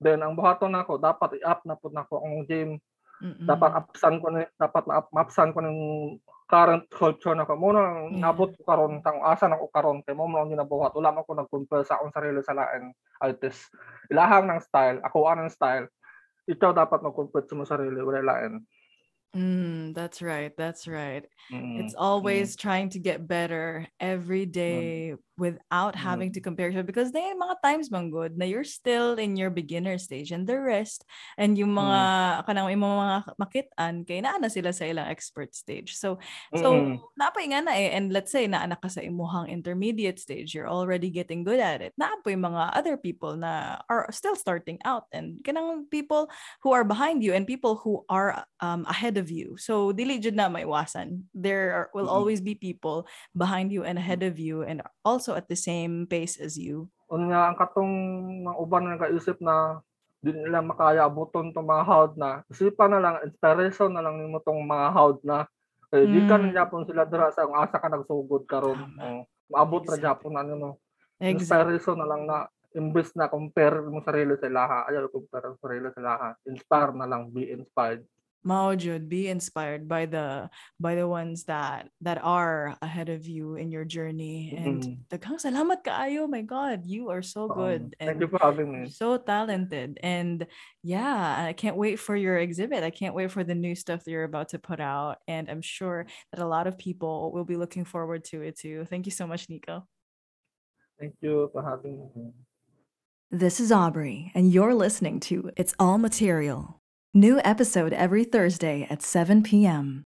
then 0.00 0.20
ang 0.20 0.34
buhaton 0.34 0.72
nako 0.72 0.98
dapat 0.98 1.38
i-up 1.38 1.64
na 1.64 1.78
pud 1.78 1.94
nako 1.94 2.20
ang 2.20 2.44
game 2.44 2.76
Mm-mm. 3.22 3.46
dapat 3.46 3.72
upsan 3.78 4.18
ko 4.20 4.28
ni 4.28 4.42
dapat 4.58 4.84
na 4.84 5.00
mapsan 5.08 5.54
ko 5.54 5.62
ng 5.62 5.78
current 6.44 6.84
culture 6.92 7.32
na 7.32 7.46
ko 7.46 7.56
mo 7.56 7.72
nang 7.72 8.12
Yeah. 8.12 8.28
nabot 8.28 8.52
ko 8.52 8.60
karon 8.66 9.00
tang 9.00 9.22
asa 9.24 9.48
na 9.48 9.56
ko 9.56 9.70
karon 9.72 10.02
kay 10.04 10.12
mo 10.12 10.26
mo 10.28 10.44
ginabuhat 10.44 10.92
wala 10.92 11.14
man 11.14 11.24
ko 11.24 11.32
nag-compare 11.32 11.86
sa 11.86 11.96
akong 11.96 12.12
sarili 12.12 12.42
sa 12.44 12.52
lain 12.52 12.90
artist 13.22 13.70
ilahang 14.12 14.50
ng 14.50 14.60
style 14.60 14.98
ako 15.00 15.24
anang 15.24 15.48
style 15.48 15.88
ikaw 16.44 16.74
dapat 16.74 17.00
mag-compare 17.00 17.46
sa 17.48 17.56
mo 17.56 17.64
sarili 17.64 17.96
wala 17.96 18.20
lain 18.20 18.60
Mm, 19.34 19.94
that's 19.94 20.22
right. 20.22 20.52
That's 20.56 20.86
right. 20.86 21.24
Mm, 21.52 21.74
It's 21.74 21.94
always 21.94 22.56
trying 22.56 22.90
to 22.90 22.98
get 23.00 23.26
better 23.26 23.88
every 23.98 24.46
day 24.46 25.14
without 25.36 25.94
having 25.98 26.30
to 26.30 26.40
compare 26.40 26.68
yourself 26.70 26.86
because 26.86 27.10
there 27.10 27.34
mga 27.34 27.56
times 27.64 27.90
man 27.90 28.10
good 28.10 28.38
na 28.38 28.46
you're 28.46 28.62
still 28.66 29.18
in 29.18 29.34
your 29.34 29.50
beginner 29.50 29.98
stage 29.98 30.30
and 30.30 30.46
the 30.46 30.54
rest 30.60 31.02
and 31.38 31.58
yung 31.58 31.74
mga 31.74 32.00
kanang 32.46 32.70
yung 32.70 32.86
mga 32.86 33.34
makitaan 33.40 34.06
kay 34.06 34.22
naa 34.22 34.38
na 34.38 34.46
sila 34.46 34.70
sa 34.70 34.86
ilang 34.86 35.10
expert 35.10 35.50
stage. 35.54 35.96
So 35.98 36.18
so 36.54 36.86
Mm. 36.86 37.00
napay 37.18 37.50
nga 37.50 37.62
na 37.66 37.74
eh 37.74 37.90
and 37.94 38.12
let's 38.14 38.30
say 38.30 38.46
naa 38.46 38.66
na 38.66 38.78
ka 38.78 38.86
sa 38.90 39.02
imuhang 39.02 39.50
intermediate 39.50 40.18
stage 40.22 40.54
you're 40.54 40.70
already 40.70 41.10
getting 41.10 41.42
good 41.42 41.58
at 41.58 41.82
it. 41.82 41.94
Naapay 41.98 42.38
mga 42.38 42.70
other 42.76 42.94
people 42.98 43.34
na 43.34 43.82
are 43.90 44.06
still 44.14 44.36
starting 44.38 44.78
out 44.86 45.06
and 45.14 45.42
kanang 45.42 45.86
people 45.90 46.28
who 46.62 46.70
are 46.74 46.84
behind 46.84 47.22
you 47.22 47.32
and 47.34 47.46
people 47.46 47.76
who 47.80 48.04
are 48.10 48.44
um, 48.60 48.84
ahead 48.86 49.16
of 49.18 49.30
you. 49.30 49.56
So 49.58 49.90
dili 49.90 50.20
jud 50.22 50.34
na 50.38 50.46
maiwasan. 50.50 51.26
There 51.34 51.72
are, 51.74 51.86
will 51.94 52.06
Mm. 52.06 52.12
always 52.12 52.40
be 52.42 52.54
people 52.54 53.06
behind 53.36 53.72
you 53.72 53.84
and 53.84 53.98
ahead 53.98 54.22
of 54.22 54.38
you 54.38 54.62
and 54.62 54.82
also 55.04 55.23
at 55.32 55.48
the 55.48 55.56
same 55.56 56.04
pace 56.04 56.36
as 56.36 56.60
you. 56.60 56.84
unya 57.08 57.48
ang 57.48 57.56
katong 57.56 57.92
mga 58.44 58.56
uban 58.58 58.84
nga 58.84 59.08
kaisip 59.08 59.40
na 59.40 59.80
di 60.18 60.32
nila 60.32 60.60
makaya 60.60 61.04
abuton 61.04 61.52
tong 61.52 61.64
mga 61.64 61.84
hawd 61.84 62.12
na 62.16 62.40
isipan 62.48 62.90
na 62.90 63.00
lang 63.00 63.16
inspiration 63.22 63.92
na 63.92 64.00
lang 64.00 64.16
nimo 64.16 64.40
tong 64.40 64.60
mga 64.60 64.88
hawd 64.90 65.20
na 65.20 65.44
kay 65.88 66.04
di 66.04 66.24
ka 66.24 66.34
Mm. 66.34 66.42
na 66.42 66.54
gyapon 66.56 66.84
sila 66.84 67.04
dira 67.04 67.28
sa 67.30 67.44
kung 67.44 67.60
asa 67.60 67.76
ka 67.76 67.86
nagsugod 67.86 68.48
karon 68.48 68.80
oh, 68.98 69.22
maabot 69.46 69.84
ra 69.84 69.94
Exactly. 69.94 70.02
gyapon 70.02 70.32
na 70.32 70.42
nimo 70.42 70.68
Exactly. 71.20 71.28
inspiration 71.30 71.96
na 72.00 72.08
lang 72.08 72.22
na 72.24 72.38
imbes 72.72 73.12
na 73.14 73.30
compare 73.30 73.78
mo 73.84 74.02
sarili 74.02 74.34
sa 74.34 74.48
ilaha 74.50 74.88
ayaw 74.88 75.06
compare 75.06 75.44
ang 75.46 75.58
sarili 75.60 75.86
sa 75.94 76.00
ilaha 76.02 76.28
inspire 76.48 76.92
na 76.96 77.06
lang 77.06 77.30
be 77.30 77.46
inspired 77.46 78.02
Mao 78.44 78.76
Jud, 78.76 79.08
be 79.08 79.26
inspired 79.28 79.88
by 79.88 80.04
the 80.04 80.50
by 80.78 80.94
the 80.94 81.08
ones 81.08 81.44
that 81.48 81.88
that 82.04 82.20
are 82.22 82.76
ahead 82.84 83.08
of 83.08 83.24
you 83.26 83.56
in 83.56 83.72
your 83.72 83.84
journey. 83.88 84.52
And 84.52 84.84
Mm. 84.84 85.08
daghang 85.08 85.40
salamat 85.40 85.80
kaayo. 85.82 86.28
My 86.28 86.44
God, 86.44 86.84
you 86.84 87.08
are 87.08 87.24
so 87.24 87.48
Um, 87.48 87.56
good. 87.56 87.82
thank 87.98 88.20
and 88.20 88.20
you 88.20 88.28
for 88.28 88.38
having 88.38 88.68
me 88.70 88.78
You're 88.84 88.92
so 88.92 89.16
talented. 89.16 89.96
And 90.04 90.44
yeah, 90.84 91.48
I 91.48 91.56
can't 91.56 91.76
wait 91.80 91.96
for 91.96 92.14
your 92.14 92.36
exhibit. 92.36 92.84
I 92.84 92.92
can't 92.92 93.16
wait 93.16 93.32
for 93.32 93.42
the 93.42 93.56
new 93.56 93.72
stuff 93.74 94.04
that 94.04 94.10
you're 94.12 94.28
about 94.28 94.52
to 94.52 94.60
put 94.60 94.78
out. 94.78 95.24
And 95.26 95.48
I'm 95.48 95.64
sure 95.64 96.04
that 96.30 96.40
a 96.40 96.46
lot 96.46 96.68
of 96.68 96.76
people 96.76 97.32
will 97.32 97.48
be 97.48 97.56
looking 97.56 97.88
forward 97.88 98.24
to 98.36 98.44
it 98.44 98.60
too. 98.60 98.84
Thank 98.84 99.08
you 99.08 99.12
so 99.12 99.26
much, 99.26 99.48
Nico. 99.48 99.88
thank 101.00 101.16
you 101.24 101.48
for 101.52 101.64
having 101.64 101.98
me 102.14 102.30
This 103.34 103.58
is 103.58 103.72
Aubrey, 103.72 104.30
and 104.36 104.52
you're 104.52 104.74
listening 104.78 105.18
to 105.32 105.50
It's 105.56 105.74
All 105.80 105.98
Material. 105.98 106.83
New 107.16 107.40
episode 107.44 107.92
every 107.92 108.24
Thursday 108.24 108.88
at 108.90 109.00
7 109.00 109.44
p.m. 109.44 110.02